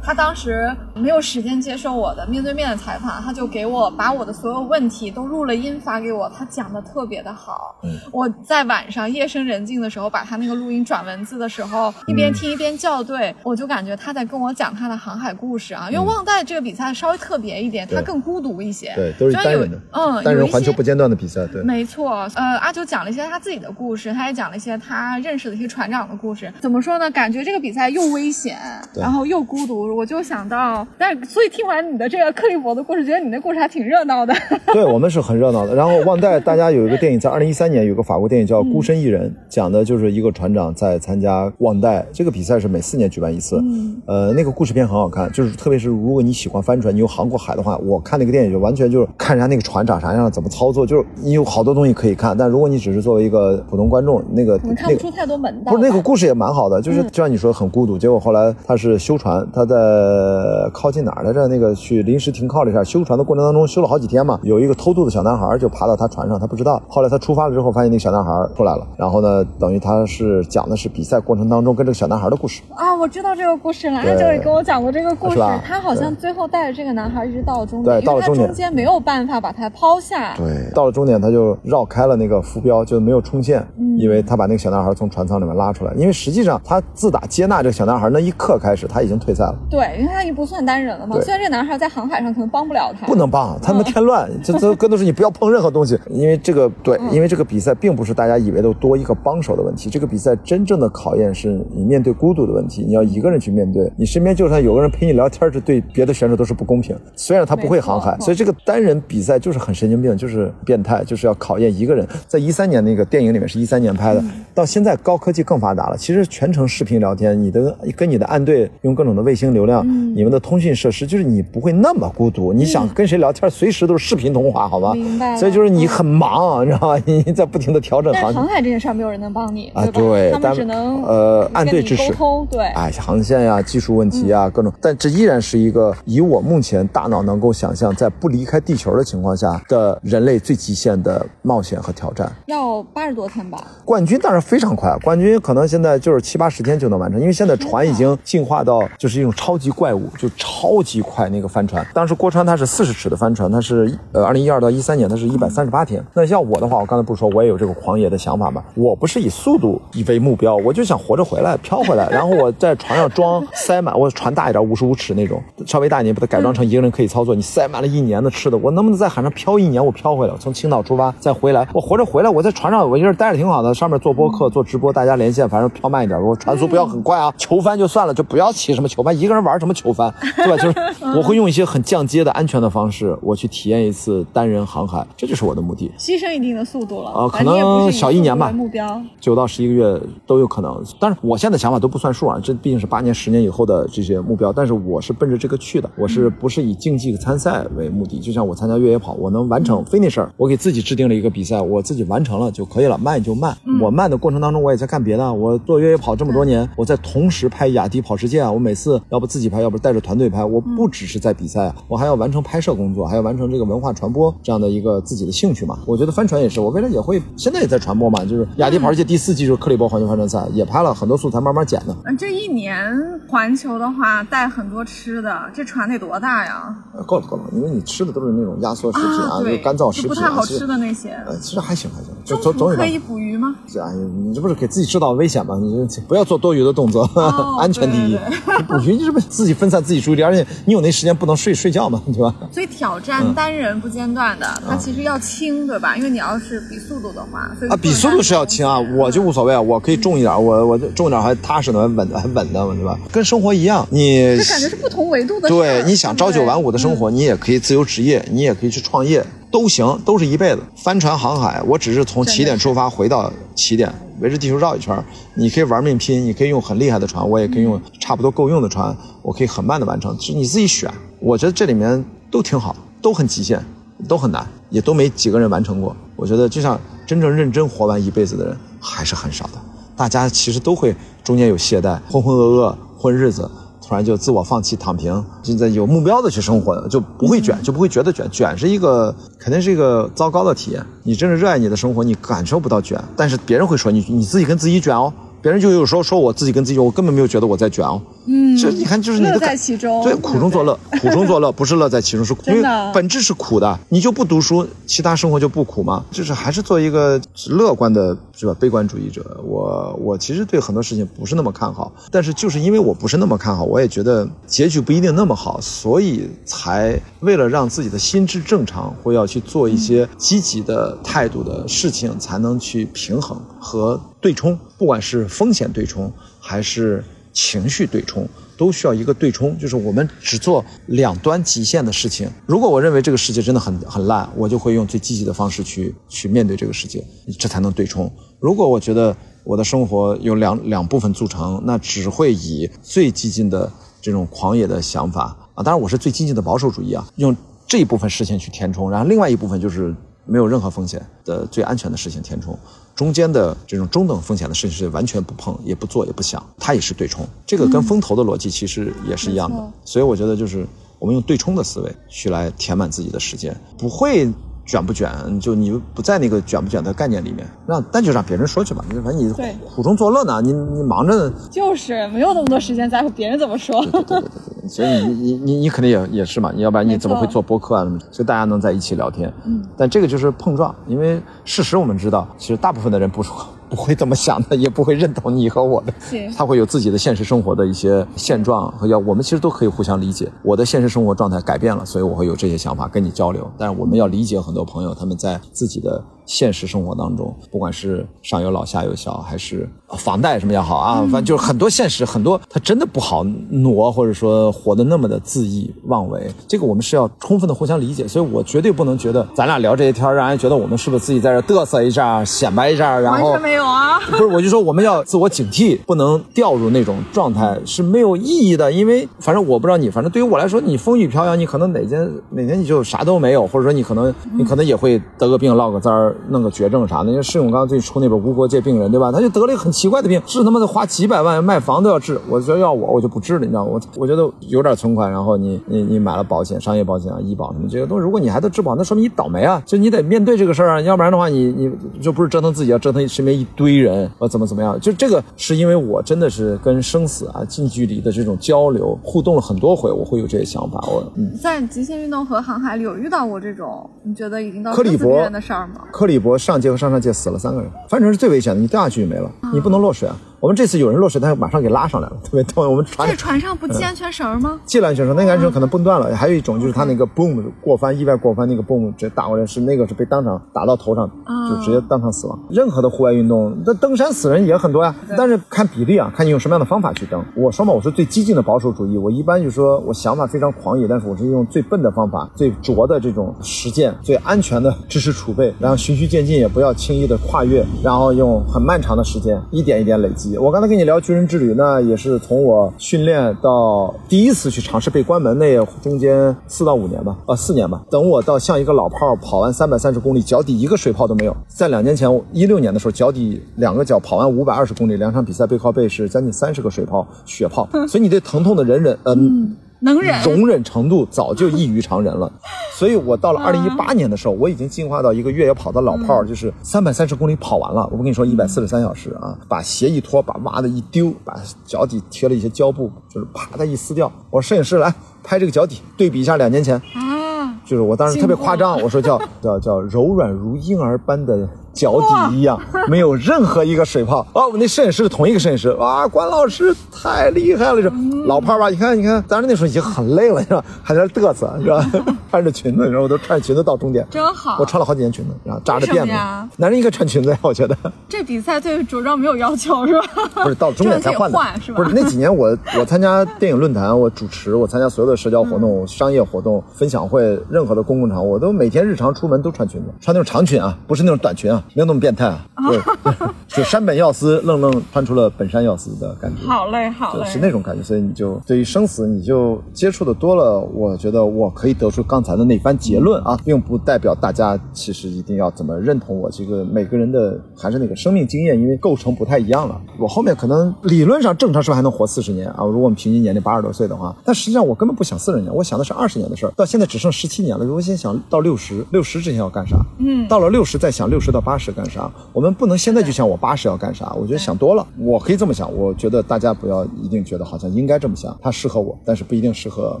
[0.02, 6.30] 他当时没有时间接受我的面对面的采访，他就给我把我的所有问题都录了音发给我。
[6.30, 7.76] 他讲的特别的好。
[7.82, 15.88] 嗯，我在晚上夜深人静的时候，把他那个录音转文字的时候，一边听一边校对，我就感觉他在跟我讲他的航海故事啊。
[15.90, 18.92] 因为旺代这个比赛稍微特别一点，他更孤独一些。
[18.94, 19.78] 对，都是单人的。
[19.92, 21.46] 嗯，单人环球不间断的比赛。
[21.48, 22.28] 对，没错。
[22.34, 26.52] 呃，阿九讲了一些他自己的故事，他也讲了一些他认识的一些船长的故事。
[26.60, 27.10] 怎么说呢？
[27.10, 28.58] 感觉这个比赛又危险，
[28.94, 29.87] 然后又孤独。
[29.94, 34.34] 我就想到，但所以听完你的这个克利伯的故事，觉得你那故事还挺热闹的。
[34.72, 35.74] 对我们是很热闹的。
[35.74, 43.56] 然后旺代，大家有一个电影，在二零一三年有个法国电影叫《孤身一人》，讲的就是一个船长在参加旺代这个比赛，是每四年举办一次。
[43.62, 52.36] 嗯，呃，那个故事片很好看，就是特别是如果你喜欢帆船，你有航过海的话，我看那个电影就完全就是看人家那个船长啥样，怎么操作，就是你有好多东西可以看。
[52.36, 55.72] 但如果你只是作为一个普通观众，那个看不出太多门道。
[55.72, 57.96] 不是那个故事也蛮好的，就是就像你说很孤独。
[57.96, 59.77] 结果后来他是修船，他在。
[59.78, 61.46] 呃，靠近哪儿来着？
[61.46, 64.38] 那个去临时停靠了一下，修船的过程当中修了好几天嘛。
[64.42, 66.82] 有一个偷渡的小男孩就爬到他船上，他不知道。
[66.88, 68.86] 后来他出发了之后，发现那个小男孩出来了。
[68.96, 72.94] 然后呢，等于他是讲的是比赛过程当中跟这个小男孩的故事啊。
[72.98, 75.38] 我知道这个故事了，他就是跟我讲过这个故事。
[75.64, 80.34] 他好像最后带着这个男孩一直到了终点，对，到了终点中间没有办法把他抛下。
[80.36, 83.64] 对，到了终点他就绕开了那个浮标，就没有冲线，
[83.96, 85.92] 因为他把那个小男孩从船舱里面拉出来。
[85.94, 89.54] 因为实际上他自打接纳这个小男孩那一刻开始，他已经退赛了。
[89.70, 90.58] 对，因为他已经不算。
[90.68, 91.18] 单人了嘛？
[91.20, 94.28] 虽然这个男孩在航海上可能帮不了他，不能帮，他们添乱。
[94.42, 99.88] 这这更多是你不要碰任何东西，因为这个对，因为这个比赛并不是大家以为的多一个帮手的问题。
[99.88, 103.90] 这个比赛真正的考验是你面对孤独的问题，你要一个人去面对。
[103.96, 106.94] 你身边就算有个人陪你聊天，这对别的选手都是不公平。
[107.14, 112.06] 虽然他不会航海，所以这个单人比赛就是很神经病，就是变态，就是要考验一个人。
[112.26, 114.22] 在一三年那个电影里面是一三年拍的，
[114.54, 119.86] 到现在高科技更发达了，其实全程视频聊天，你的跟你的暗队用各种的卫星流量，
[120.16, 121.28] 你们的通讯设施就是。
[121.28, 124.94] 你不会那么孤独，你想跟谁聊天，随时都是视频通话，好吧？
[124.94, 125.36] 明白。
[125.36, 127.02] 所以就是你很忙，你知道吗？
[127.04, 128.32] 你在不停的调整航。
[128.32, 129.84] 航海这件事儿，没有人能帮你啊。
[129.88, 132.08] 对，他们只能呃按队支持。
[132.08, 132.64] 沟通对。
[132.68, 142.32] 哎，航线呀，技术问题啊，各种，但这依然是一个以我目前大脑能够想象，在不离开地球的情况下的人类最极限的冒险和挑战。
[142.46, 143.62] 要八十多天吧？
[143.84, 149.47] 冠军当然非常快，冠军可能现在就是七八十天就能完成，因为现在船已经进化到就是一种超。
[149.48, 151.82] 超级怪物，就超级快那个帆船。
[151.94, 156.04] 当时郭川他是四十尺的帆船，他是呃二零一二到一三年，他是一百三十八天。
[156.12, 158.62] 那像我的话，我刚才不是说我也有这个狂野的想法吗？
[158.74, 169.82] 我不是以速度以为目标，我就想活着回来，飘回来，然后我在船上装塞满，我船大一点，五十五尺那种，稍微大一点，把它改装成一个人可以操作，你塞满了一年的吃的，我能不能在海上漂一年？
[169.82, 180.56] 我漂回来，从青岛出发再回来，我活着回来，我在船上我一个人待着挺好的，上面做播客、做直播，大家连线，反正漂慢一点，我船速不要很快啊，求帆就算了，就不要骑什么求帆，一个人玩什么球帆， 对吧？
[180.56, 180.78] 就是
[181.16, 185.90] 我会用一些很降阶的安全的方式，我去体验一次单人航海，这就是我的目的。
[185.98, 189.00] 牺牲一定的速度了啊可能小一年吧目标。
[189.20, 194.52] 九到十一个月都有可能，但是我现在想法都不算数啊，这毕竟是八年、十年以后的这些目标。
[194.52, 198.18] 但是我是奔着这个去的，我是不是以竞技参赛为目的？
[198.18, 203.56] 就像我参加越野跑，我能完成 finish，我给自己制定了一个比赛，我自己完成了就可以了，慢就慢。
[203.80, 205.32] 我慢的过程当中，我也在干别的。
[205.32, 215.78] 我做越野跑这么多年，我在同时拍雅迪跑世界啊，我每次要不自己拍，要不带着团队拍，我不只是在比赛啊，我还要完成拍摄工作，还要完成这个文化传播这样的一个自己的兴趣嘛。
[215.86, 221.94] 我觉得帆船也是，我未来也会，现在也在传播嘛，就是雅迪跑世界第四季就是克里伯环球帆船赛，也拍了很多素材，慢慢剪的。
[222.06, 222.90] 嗯，这一年
[223.28, 226.74] 环球的话带很多吃的，这船得多大呀？
[226.94, 231.10] 呃够了够了，因为你吃的都是那种压缩食品啊，就对，干燥食品啊，就不太好吃的那些。
[231.26, 233.54] 呃，其实还行还行，就总总可以捕鱼吗？
[233.68, 235.58] 哎呀，你这不是给自己制造危险吗？
[235.60, 237.04] 你这不要做多余的动作，
[237.60, 238.18] 安全第一。
[238.66, 242.34] 捕鱼你是不自己分散自己注意力，而且你有那时间不能睡睡觉嘛， 对吧？
[242.52, 245.96] 所以挑战单人不间断的，它其实要轻，对吧？
[245.96, 252.98] 因为你要是比速度的话，所以啊，比速度是要轻啊，我就无所谓啊，我可以重一点，我我重一点还踏实呢，还稳还稳的，对吧？
[253.10, 255.48] 跟生活一样，你这感觉是不同维度的。
[255.48, 260.62] 对，你想朝九晚五的生对活，你也可以自由职业，你也可以去创业，都行，都是一辈子。
[260.76, 265.02] 帆船航海，我只是从起点出发，回到起点，围着地球绕一圈。
[265.34, 270.92] 你可以玩命拼，你可以用很厉害的船，我也可以用差不多够用的船，我可以很慢的完成，是你自己选。
[271.20, 273.64] 我觉得这里面都挺好，都很极限，
[274.06, 275.96] 都很难，也都没几个人完成过。
[276.14, 279.52] 我觉得就像真正认真活完一辈子的人还是很少的，
[279.96, 280.94] 大家其实都会
[281.24, 283.50] 中间有懈怠，浑浑噩噩混日子。
[283.88, 288.30] 突然就自我放弃、躺平，现在有目标的去生活，就不会卷，就不会觉得卷。
[288.30, 290.84] 卷是一个肯定是一个糟糕的体验。
[291.04, 295.10] 你真正热爱你的生活，你感受不到卷，但是别人会说你你自己跟自己卷哦。
[295.40, 298.00] 别人就有时候说我自己跟自己卷，我根本没有觉得我在卷哦。
[298.26, 302.62] 嗯，这你看就是你的乐在其中对，苦中作乐， 苦中作乐不是乐在其中，是苦因为
[302.92, 303.78] 本质是苦的。
[303.88, 306.04] 你就不读书，其他生活就不苦吗？
[306.10, 308.54] 就是还是做一个乐观的，是吧？
[308.58, 309.24] 悲观主义者。
[309.42, 326.10] 我我其实对很多事情不是那么看好，但是就是因为我不是那么看好，我也觉得结局不一定那么好，所以才为了让自己的心智正常，会要去做一些积极的态度的事情，才能去平衡和对冲，不管是风险对冲
[326.40, 328.26] 还是情绪对冲。
[328.58, 332.28] 都需要一个对冲，就是我们只做两端极限的事情。
[332.44, 337.00] 如果我认为这个世界真的很很烂，我就会用最积极的方式去去面对这个世界，
[337.38, 338.12] 这才能对冲。
[338.40, 343.70] 如果我觉得我的生活有两两部分组成，那只会以最激进的
[344.02, 349.94] 这种狂野的想法啊，当然我是最激进的保守主义啊，用这一部分事情去填充，然后另外一部分就是
[350.24, 352.58] 没有任何风险的最安全的事情填充，
[352.98, 357.24] 中间的这种中等风险的事情是完全不碰、也不做、也不想，它也是对冲。
[357.46, 360.66] 这个跟风投的逻辑其实也是一样的，所以我觉得就是
[360.98, 364.28] 我们用对冲的思维去来填满自己的时间，不会。
[364.68, 365.10] 卷不卷，
[365.40, 368.84] 就你不在那个卷不卷的概念里面，让那就让别人说去吧。
[368.90, 369.32] 你反正你
[369.74, 374.68] 苦中作乐呢，你你忙着呢，就是没有那么多时间在乎别人怎么说对对对。
[374.68, 377.84] 所以你你你你肯定也也是嘛，你要不然你怎么会做播客啊？
[377.84, 377.98] 什么？
[378.10, 383.34] 所以大家能在一起聊天，嗯，但这个就是碰撞，因为事实我们知道，其实大部分的人不说
[383.68, 390.30] 不会这么想的，也不会认同你和我的是，他会有自己的现实生活的一些现状和要，我们其实都可以互相理解。
[390.42, 396.02] 我的现实生活状态改变了，所以我会有这些想法跟你交流，但是我们要理解很多朋友他们在自己的。
[396.28, 399.66] 现实生活当中，不管是上有老下有小，还是
[399.96, 406.30] 房贷什么也好啊，反正就是很多现实，很多他真的不好挪，或者说活得那么的恣意妄为。
[406.46, 413.98] 这个我们是要充分的互相理解，所以我绝对不能觉得咱俩聊这些天，让人觉得我们是不是自己在这嘚瑟一下、显摆一下，然后完全没有啊。
[414.10, 418.70] 不是，我就说我们要自我警惕，不能掉入那种状态是没有意义的。
[418.70, 427.10] 因为反正我不知道你，反正对于我来说，你风雨飘摇，你可能哪天哪天你就啥都没有，或者说你可能你可能也会得个病、落个灾儿，弄个绝症啥的。
[427.10, 429.10] 因为施永刚最初那本《无国界病人》，对吧？
[429.12, 432.20] 他就得了一个很奇怪的病，治他妈的花几百万卖房都要治。
[432.28, 433.70] 我觉得要我，我就不治了，你知道吗？
[433.72, 439.62] 我 我觉得有点存款，然后你你你买了保险，商业保险啊、医保什么这些东西，如果你还都治不好，那说明你倒霉啊！
[439.66, 444.78] 就你得面对这个事儿啊，要不然的话，你 你就不是折腾自己，要折腾身边一堆人，呃，怎么怎么样？
[444.80, 450.78] 就这个是因为我真的是跟生死啊近距离的这种交流互动了很多回，我会有这些想法。
[450.88, 451.30] 我嗯。
[451.40, 455.82] 在极限运动和航海里有遇到过这种你觉得已经到克里伯的事儿吗？
[455.92, 460.16] 克里伯上届和上上届死了三个人，帆船是最危险的，你掉下去就没了，你不能落水啊。
[460.40, 462.64] 我们这次有人落水，他马上给拉上来了，特别痛。
[462.70, 464.60] 我们船这船上不系安全绳吗？
[464.66, 466.14] 系了安全绳，那个安全绳可能崩断了。
[466.14, 471.10] 还有一种就是他那个 boom 过翻，意外过翻那个 boom 直接打过来，是那个是被当场打到头上，
[471.48, 472.38] 就直接当场死亡。
[472.50, 477.20] 任何的户外运动，那登山死人也很多呀，但是看比例啊，看你用什么样的方法去登。
[477.34, 490.27] 我说嘛，我是最激进的保守主义，我一般就说我想法非常狂野，但是我是用最笨的方法、最拙的这种实践、最安全的知识储备，然后循序渐进，也不要轻易的跨越，然后用很漫长的时间一点一点累积。
[490.36, 497.82] 我刚才跟你聊军人之旅，那也是从我训练到第一次去尝试被关门，那也中间四到五年吧，啊四年吧。
[497.90, 501.36] 等我到像一个老炮儿跑完三百三十公里，脚底一个水泡都没有。
[501.46, 509.56] 在两年前，一六年的时候，脚底两个脚跑完五百二十公里，两场比赛背靠背是将近三十个水泡、血泡， 所以你对疼痛的忍忍，嗯。
[509.80, 512.30] 能忍，容忍程度早就异于常人了，
[512.76, 517.82] 所以我到了二零一八年的时候，我已经进化到一个越野跑的老炮儿，就是三百三十公里跑完了。
[517.84, 524.10] 我不跟你说一百四十三小时啊，把鞋一脱，把袜子一丢，把脚底贴了一些胶布，就是啪的一撕掉。
[524.30, 531.46] 我说摄影师来拍这个脚底，对比一下两年前，啊，就是我当时特别夸张，我说叫叫叫柔软如婴儿般的。
[531.74, 534.26] 脚底一样，没有任何一个水泡。
[534.32, 537.80] 哦，我们那摄影师是同一个摄影师，哇，关老师太厉害了！
[537.80, 537.88] 这
[538.26, 540.64] 老炮儿吧，你看，你看，当时那时候已经很累了，是吧？
[540.82, 541.86] 还在那嘚瑟，是吧？
[542.32, 544.56] 穿着裙子，然后我都穿着裙子到终点，真好。
[544.58, 546.10] 我穿了好几年裙子，然后扎着辫子。
[546.56, 547.76] 男人应该穿裙子呀，我觉得。
[548.08, 550.08] 这比赛对着装没有要求是吧？
[550.42, 562.78] 不是到终点 才换的换是，吧不是那几年我我参加电影论坛，我主持，我参加所有的社交活动、商业活动、分享会，任何的公共场合，我都每天日常出门都穿裙子，穿那种长裙啊，不是那种短裙啊，没有那么变态啊，对，
[563.48, 566.46] 就山本耀司愣愣穿出了本山耀司的感觉。
[566.46, 579.80] 好嘞，好嘞，就是那种感觉，所以你就对于生死你就接触的多了，我觉得我可以得出刚才的那番结论啊，并不代表大家其实一定要怎么认同我这个每个人的还是那个生命经验，因为构成不太一样了。
[579.98, 582.58] 我后面可能理论上正常是不是还能活四十年啊？
[582.64, 587.64] 如果我们平均年龄八十多岁的话，但实际上我根本不想四十年，我想的是二十年的事儿，到现在只剩十七年了。
[587.64, 589.76] 如果现在想到六十，六十之前要干啥？
[589.98, 592.10] 嗯，到了六十再想六十到八十干啥？
[592.32, 594.12] 我们不能现在就想我八十要干啥？
[594.14, 594.86] 我觉得想多了。
[594.98, 600.00] 我可以这么想，我觉得大家不要一定觉得好像应该这么想，它适合我，但是不一定适合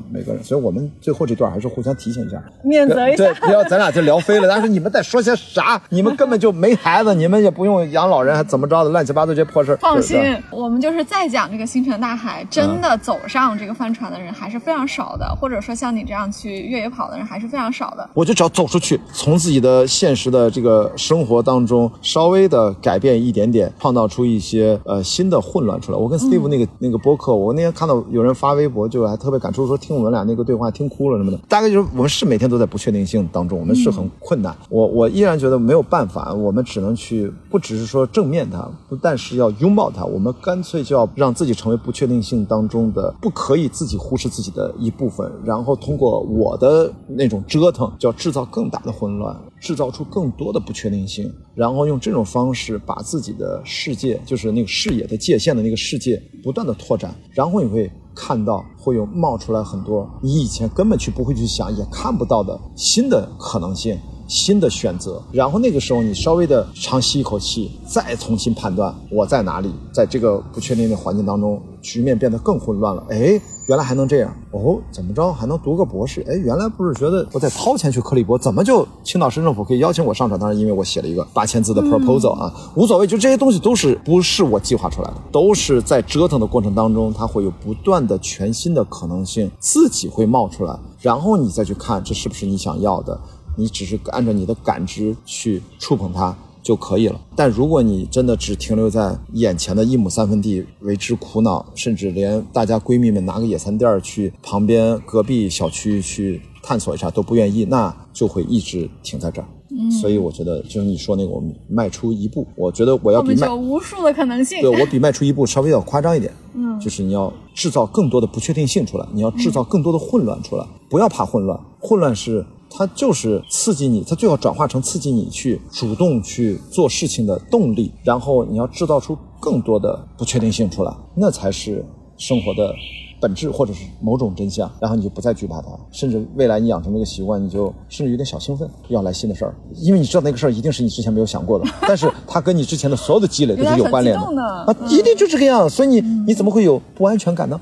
[0.10, 0.42] 每个人。
[0.44, 4.48] 所以我们最后这段还是互相提醒一下，免责一下对，不要咱俩就聊飞了。
[4.48, 5.80] 但是你们在说些啥？
[5.88, 9.76] 你们根本就没孩子，你们也不用养老人，还怎么着的，乱七八糟这些破事儿。
[9.76, 10.18] 放心，
[10.50, 18.08] 我们就是再讲这个星辰大海，真的走上这个帆船的人还是非常少的，或者说像你这样去越野跑的人还是非常少的。
[18.14, 25.98] 我就只要走出去，从自己的现实的这个生活当中稍微的改变一点点，创造出一些呃新的混乱出来。
[25.98, 31.38] 我跟 Steve 那个、那个播客，我那天看到有人发微博，就还特别感触，说听我们俩那个对话听哭了什么的。
[31.48, 34.56] 大概就是我们是每天都在不确定性当中，我们是很困难。
[34.68, 63.98] 我我依然觉得没有办法，我们只能去，不只是说正面它，不但是要拥抱它，我们干脆就要让自己成为不确定性当中的不可以自己忽视自己的一部分，然后通过我的那种折腾，就要制造更大的混乱，制造出更多的不确定性，然后用这种方式把自己的世界，就是那个视野的界限的那个世界，不断的拓展，然后你会看到会有冒出来很多你以前根本去不会去想也看不到的新的可能性。
[64.28, 73.02] 新的选择，然后那个时候你稍微的长吸一口气，再重新判断我在哪里，在这个不确定的环境当中，局面变得更混乱了。
[73.08, 74.78] 哎，原来还能这样哦？
[74.90, 76.22] 怎么着还能读个博士？
[76.28, 80.38] 哎，原来不是觉得我在掏钱去克利伯，怎么就青岛市政府可以邀请我上场？
[80.38, 93.18] 当然，因为我写了一个八千字的 proposal 啊，无所谓，就这些东西都是不是我计划出来的，都是在折腾的过程当中，它会有不断的全新的可能性自己会冒出来，然后你再去看这是不是你想要的。
[93.58, 97.20] 你只是按照你的感知去触碰它就可以了。
[97.34, 109.48] 但如果你真的只停留在眼前的一亩三分地为之苦恼，甚至连大家闺蜜们拿个野餐垫去旁边隔壁小区去探索一下都不愿意，那就会一直停在这儿。
[109.70, 114.60] 嗯，所以我觉得就是你说那个，我们迈出一步，我觉得我要比迈有无数的可能性。
[114.62, 131.84] 对我比迈出一步稍微要夸张一点，嗯，就是你要制造更多的不确定性出来，你要制造更多的混乱出来，不要怕混乱，混乱是它就是刺激你，它最好转化成刺激你去主动去做事情的动力，然后你要制造出更多的不确定性出来，那才是
[132.16, 132.74] 生活的。
[133.20, 147.60] 本质或者是某种真相，然后你就不再惧怕它，甚至未来你养成这个习惯，你就甚至有点小兴奋，要来新的事儿，因为你知道那个事儿一定是你之前没有想过的， 但是它跟你之前的所有的积累都是有关联的啊，一定就这个样，所以你你怎么会有不安全感呢？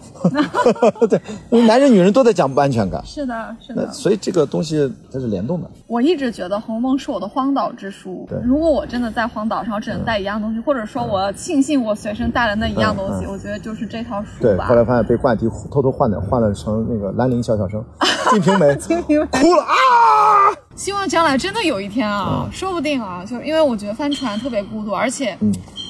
[1.09, 1.21] 对，
[1.67, 5.71] 男人女人都在讲不安全感， 是的，是的，所以这个东西它是联动的。
[5.87, 14.41] 我一直觉得《红楼梦》是我的荒岛之书，如果我真的在荒岛上只能带一样东西，或者说我庆幸我随身带了那一样东西，我觉得就是这套书吧。
[14.41, 16.21] 对，后来发现被冠迪偷偷换的。
[16.21, 17.85] 换了成那个兰陵小小生，
[18.31, 19.75] 金瓶梅， 金瓶梅哭了啊！
[20.75, 25.37] 希望将来真的有一天啊，说不定啊，就因为我觉得帆船特别孤独，而且。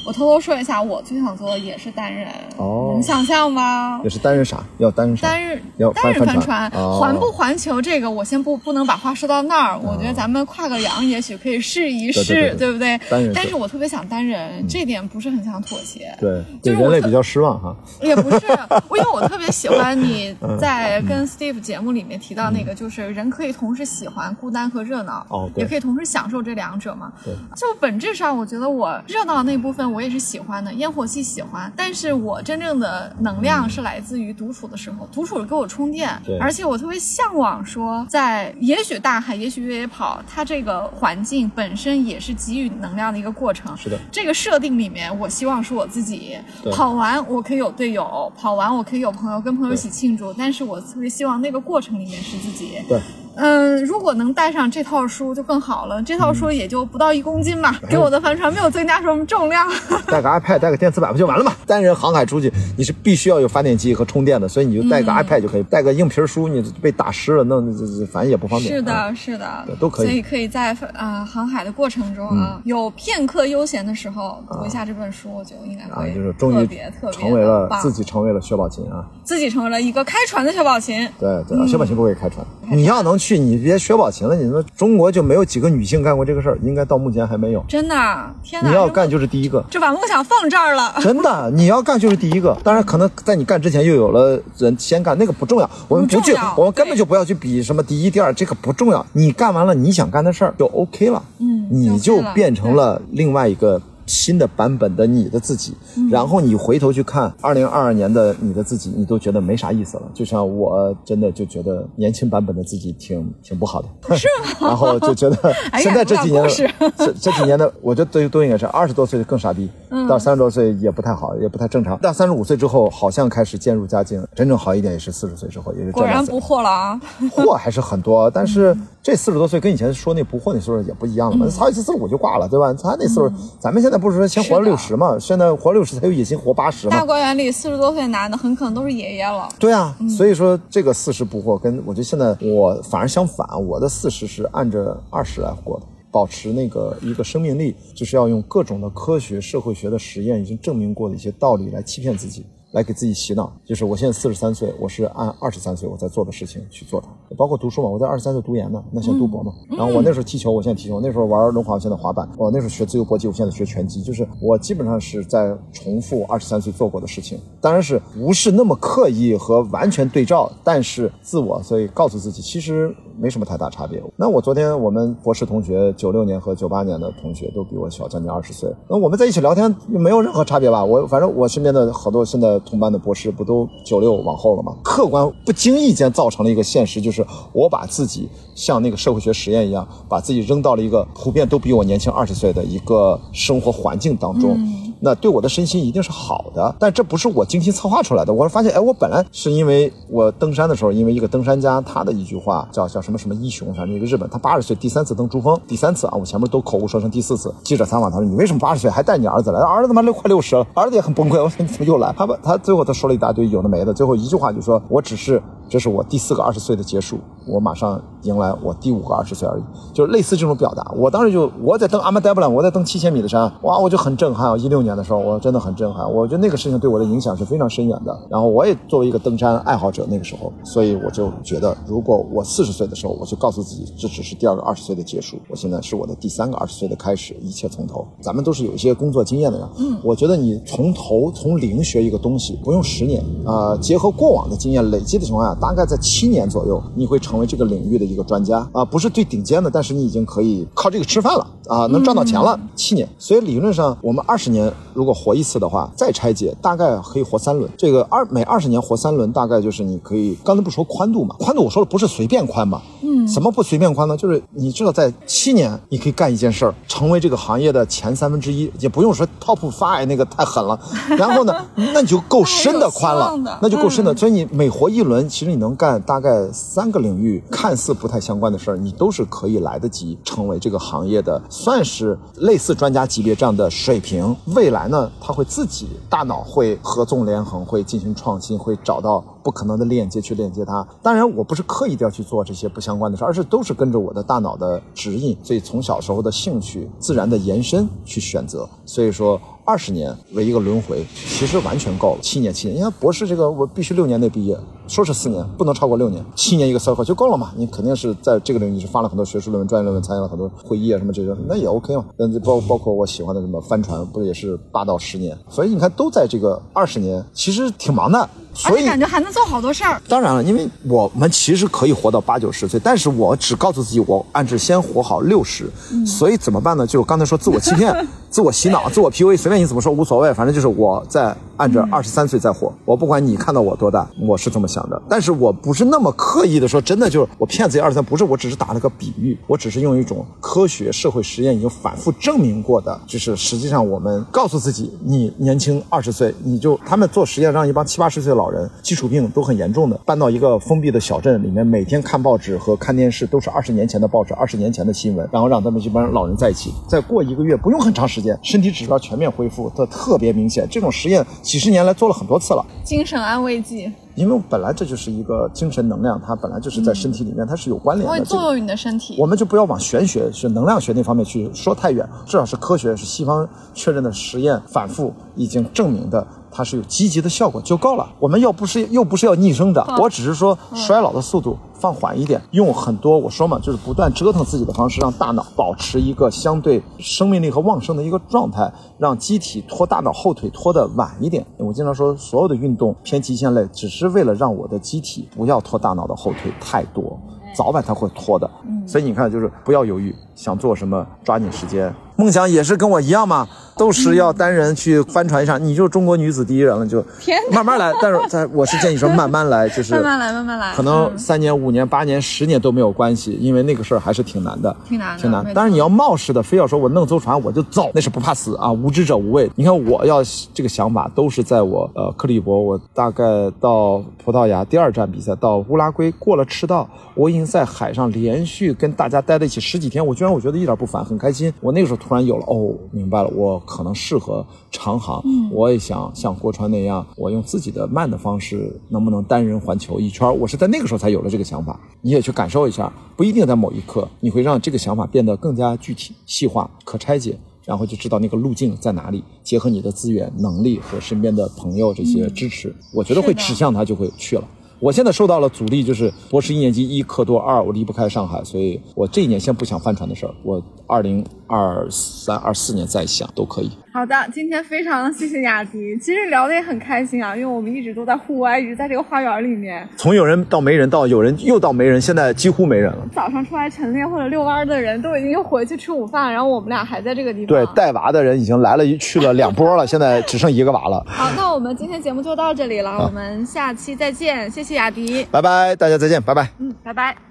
[0.07, 4.01] 我偷偷说一下，我最想做的也是单人，能想象吗？
[4.05, 4.63] 也是单人啥？
[4.79, 5.27] 要单人啥？
[5.27, 7.83] 单人要单人帆船，环不环球？
[7.83, 9.77] 这个我先不不能把话说到那儿。
[9.77, 12.97] 我觉得咱们跨个洋，也许可以试一试，对不对？
[13.11, 16.17] 单人，但是我特别想单人，这点不是很想妥协。
[16.21, 17.75] 对，对人类比较失望哈。
[18.01, 27.13] 也不是，因为我特别喜欢你 在跟 Steve 节目里面提到那个，就是人可以同时喜欢孤单和热闹，哦，也可以同时享受这两者嘛。
[27.25, 30.71] 对，就本质上，我觉得我热闹那部分我也是喜欢的。
[30.75, 36.11] 烟火气喜欢，但是我真正的能量是来自于独处的时候，独处给我充电。
[36.23, 43.75] 对，而且我特别向往说，在也许大海，也许越野跑，它这个环境本身也是给予能量的一个过程。
[43.75, 46.37] 是的，这个设定里面，我希望是我自己
[46.71, 50.31] 跑完，我可以有队友，跑完我可以有朋友，跟朋友一起庆祝。
[50.35, 52.73] 但是我特别希望那个过程里面是自己。
[52.87, 53.01] 对。
[53.37, 56.03] 嗯，如果能带上这套书就更好了。
[56.03, 59.67] 这套书也就不到一公斤吧，给我的帆船没有增加什么重量。
[60.09, 61.53] 带个 iPad，带个电磁板不就完了吗？
[61.67, 65.63] 单人航海出去，你是必须要有发电机和充电的，所以你就带个 iPad 就可以。
[65.65, 67.73] 带个硬皮书，你被打湿了，弄
[68.07, 68.73] 反正也不方便。
[68.73, 70.07] 是的，是的，都可以。
[70.07, 76.69] 所以可以在啊航海的过程中啊，有片刻悠闲的时候读一下这本书，我觉得应该会就是终于
[77.13, 81.07] 成为了自己成为了薛宝琴啊，自己成为了一个开船的薛宝琴。
[81.19, 82.47] 对对，薛宝琴不会开船。
[82.71, 84.11] 你要能去，你别薛宝。
[84.11, 86.57] 琴了，你说中国就没有几个女性干过这个事儿？
[86.63, 87.65] 应该到目前还没有。
[87.69, 87.95] 真的，
[88.43, 88.69] 天哪！
[88.69, 90.95] 你要干就是第一个，就把梦想放这儿了。
[91.01, 92.57] 真的，你要干就是第一个。
[92.63, 95.69] 当然，可能在你干之前又有了人先干，那个不重要。
[95.89, 99.05] 我们不去，我们根本就不要去比什么第一、第二，这个不重要。
[99.13, 101.23] 你干完了你想干的事儿就 OK 了。
[101.39, 103.83] 嗯，你就变成了另外一个。
[104.07, 105.75] 新的版本的你的自己，
[106.11, 110.05] 然后你回头去看二零二二年的你的自己，你都觉得没啥意思了。
[110.15, 114.57] 就像我真的就觉得年轻版本的自己挺挺不好的，是吗？
[114.69, 115.37] 然后就觉得
[115.79, 116.47] 现在这几年
[116.97, 119.69] 这这几年的，我觉得都都应该是二十多岁更傻逼，
[120.09, 121.99] 到三十多岁也不太好，也不太正常。
[121.99, 127.01] 到三十五岁之后，好像开始渐入佳境，真正好一点也是四十岁之后，也是果然不惑了啊，
[127.31, 131.47] 惑还是很多，但是这四十多岁跟以前说那不惑那岁数也不一样了嘛。
[131.49, 132.73] 曹一次四十五就挂了，对吧？
[132.75, 134.77] 他那岁数，咱们现在不是说先活六。
[134.77, 136.95] 十嘛，现在活六十才有野心活八十嘛。
[136.95, 139.49] 大观园里四十多岁男的很可能都是爷爷了。
[139.59, 152.45] 对啊，所以说这个四十不惑，跟我觉得现在我反而相反，我的四十是按着二十来过的，保持那个一个生命力，就是要用各种的科学、社会学的实验已经证明过的一些道理来欺骗自己。
[152.73, 159.53] 来给自己洗脑，就是我现在四十三岁，我是按二十三岁我在做的事情去做它，包括读书嘛，我在二十三岁读研呢，那先读博嘛。
[159.71, 164.03] 然后我那时候踢球，我现在踢球；那时候玩轮滑，我现在滑板；我那时候学自由搏击，我现在学拳击。
[164.03, 174.03] 就是我基本上是在重复二十三岁做过的事情，当然是不是那么刻意和完全对照，但是自我，所以告诉自己其实没什么太大差别。
[174.17, 180.85] 那我昨天我们博士同学九六年和九八年的同学都比我小将近二十岁，那我们在一起聊天没有任何差别吧？
[180.85, 182.57] 我反正我身边的好多现在。
[182.67, 184.75] 同班的博士不都九六往后了吗？
[184.83, 194.59] 客观不经意间造成了一个现实，就是我把自己像那个社会学实验一样，把自己扔到了一个普遍都比我年轻二十岁的一个生活环境当中。
[195.01, 198.33] 那对我的身心一定是好的，但这不是我精心策划出来的。
[198.33, 207.55] 我发现，哎，我本来是因为我登山的时候，因为一个登山家他的一句话叫叫什么什么一雄，反正一个日本，他八十岁第三次登珠峰，第三次啊，我前面都口误说成第四次。
[207.63, 209.61] 记者采访他说：“你为什么八十岁还带你儿子来？
[209.61, 211.37] 儿子他妈六快六十了，儿子也很崩溃。
[211.43, 212.15] 我说你怎么又来？
[212.17, 219.63] 他把他最后他说了一大堆有的没的，最后一句话就说：我只是这是我第四个二十岁的结束，我马上迎来我第五个二十岁而已，
[219.93, 220.93] 就是类似这种表达。
[220.97, 224.57] 我当时就我在登阿曼达布兰，我在登七千米的山，哇，我就很震撼啊！
[224.57, 226.11] 一六年的时候，我真的很震撼。
[226.13, 228.17] 我觉得那个事情对我的影响是非常深远的。
[228.29, 238.07] 然后我也作为一个登山爱好者，那个时候，所以我就觉得，如果我四十岁的时候，我就告诉自己，这只是第二个二十岁的结束，我现在是我的第三个二十岁的开始，一切从头。
[238.21, 252.59] 咱们都是有一些工作经验的人，嗯，我觉得你从头从零学一个东西，不用十年啊，结合过往的经验累积的情况下，大概在七年左右，你会成为这个领域的一个专家啊，不是最顶尖的，但是你已经可以靠这个吃饭了啊，能赚到钱了。
[252.75, 257.71] 七年，所以理论上我们二十年如果活一次的话，再拆解大概可以活三轮。
[257.77, 261.35] 这个二每二十年活三轮，大概就是你可以刚才不说宽度嘛？
[261.39, 262.81] 宽度我说的不是随便宽嘛？
[263.03, 264.17] 嗯，什么不随便宽呢？
[264.17, 270.79] 就是你知道在七年你可以干一件事儿，成为这个行业的前三分之一，也不用说 top five 那个太狠了。
[271.17, 271.55] 然后呢，
[271.95, 274.15] 那你就够深的宽了，那就够深的。
[274.17, 284.35] 所以你每活一轮，其实你能干大概三个领域看似不太相关的事儿，你都是可以来得及成为这个行业的，算是类似专家级别这样的水平。
[284.55, 290.85] 未来呢，他会自己大脑会合纵连横，会进行创新，会找到不可能的链接去链接它。
[291.01, 298.69] 当然，我不是刻意的要去做这些不相关的事，而是都是跟着我的大脑的指引，所以从小时候的兴趣自然的延伸去选择。
[298.85, 299.41] 所以说。
[299.69, 302.21] 二十年为一个轮回，其实完全够了。
[302.23, 304.57] 七年，七年，因为博士这个我必须六年内毕业，
[304.87, 306.25] 说是四年，不能超过六年。
[306.37, 307.53] 七年一个 circle 就够了嘛？
[307.57, 312.05] 你肯定是在这个领域是发了很多学术论文、专业论文，参加了很多会议啊什么这些，那也 OK 嘛。
[312.17, 315.37] 那包包括我喜欢的什么帆船，不是也是八到十年？
[315.49, 318.31] 所以你看，都在这个二十年，其实挺忙的。
[318.57, 320.01] 所以感觉还能做好多事儿。
[320.09, 325.71] 当然了，因为我们其实可以活到八九十岁，但是我只告诉自己，我按着先活好六十。
[326.07, 326.87] 所以怎么办呢？
[326.87, 327.95] 就刚才说自我欺骗、
[328.31, 332.73] 自我洗脑、自我 PUA，随便你怎么说无所谓，反正就是我在按着二十三岁在活。
[332.85, 335.01] 我不管你看到我多大，我是这么想的。
[335.09, 348.46] 但是我不是那么刻意的说，真的就是我骗自己二十三，不是，我只是打了个比喻，我只是用一种科学社会实验已经反复证明过的，就是实际上我们告诉自己，你年轻二十岁，你就他们做实验让一帮七八十岁的老。
[348.47, 360.65] 老人基础病都很严重的，搬到一个封闭的小镇里面，每天看报纸和看电视都是二十年前的报纸、二十年前的新闻，然后让他们这帮老人在一起，再过一个月，不用很长时间，身体指标全面恢复，这特别明显。
[360.71, 362.65] 这种实验几十年来做了很多次了。
[362.85, 369.17] 精神安慰剂，因为本来这就是一个精神能量，它本来就是在身体里面，它是有关联的，会作用于你的身体。
[369.19, 376.25] 我们就不要往玄学、是能量学那方面去说太远，至少是科学，是西方确认的实验，反复已经证明的。
[376.51, 378.09] 它是有积极的效果就够了。
[378.19, 391.45] 我们要不是又不是要逆生的，我只是说衰老的速度放缓一点，用很多我说嘛，就是不断折腾自己的方式，让大脑保持一个相对生命力和旺盛的一个状态，让机体拖大脑后腿拖得晚一点。
[391.59, 397.19] 我经常说，所有的运动偏极限类，只是为了让我的机体不要拖大脑的后腿太多，
[397.55, 398.51] 早晚它会拖的。
[398.87, 401.95] 所以你看，就是不要犹豫，想做什么抓紧时间。
[402.17, 403.47] 梦想也是跟我一样嘛。
[403.79, 407.05] 都是要单人去帆船上，你就是中国女子第一人了，就
[407.53, 407.93] 慢慢来。
[408.01, 410.75] 但是在我是建议说慢慢来，就是慢慢来，慢慢来。
[410.75, 415.45] 可能三年、五年、八年、十年都没有关系，因为那个事儿还是挺难的，挺难，挺难。
[415.55, 419.51] 但是你要冒失的，非要说我弄艘船我就走，那是不怕死啊，无知者无畏。
[419.57, 420.23] 你看我要
[420.55, 423.23] 这个想法，都是在我呃克利伯，我大概
[423.61, 431.53] 到葡萄牙第二站比赛，到乌拉圭过了赤道，我已经在海上连续跟大家待在一起十几天，我居然我觉得一点不烦，很开心。
[431.61, 434.47] 我那个时候突然有了哦，明白了，我可能适合。
[434.71, 440.39] 长航，我也想像郭川那样，我用自己的慢的方式，能不能单人环球一圈？
[440.39, 441.81] 我是在那个时候才有了这个想法。
[442.03, 449.25] 你也去感受一下，不一定在某一刻，你会让这个想法变得更加具体、细化、可拆解，然后就知道那个路径在哪里。
[449.43, 454.45] 结合你的资源、能力和身边的朋友这些支持，我觉得会指向它就会去了。
[454.79, 463.71] 我现在受到了阻力，就是博士一年级一课多二，我离不开上海，所以我这一年先不想帆船的事儿，我二零二三、二四年再想都可以。
[463.97, 469.89] 好的，今天非常谢谢雅迪，其实聊的也很开心啊，因为我们一直都在户外，一直在这个花园里面。
[469.97, 472.99] 从有人到没人，到有人又到没人，现在几乎没人了。
[473.15, 477.47] 早上出来晨练或者遛弯的人都已经又回去吃午饭，然后我们俩还在这个地方。
[477.47, 481.03] 对，带娃的人已经来了，去了两波了，现在只剩一个娃了。
[481.09, 487.27] 好，那我们今天节目就到这里了，我们下期再见，谢谢雅迪，拜拜，大家再见，拜拜，嗯，拜拜。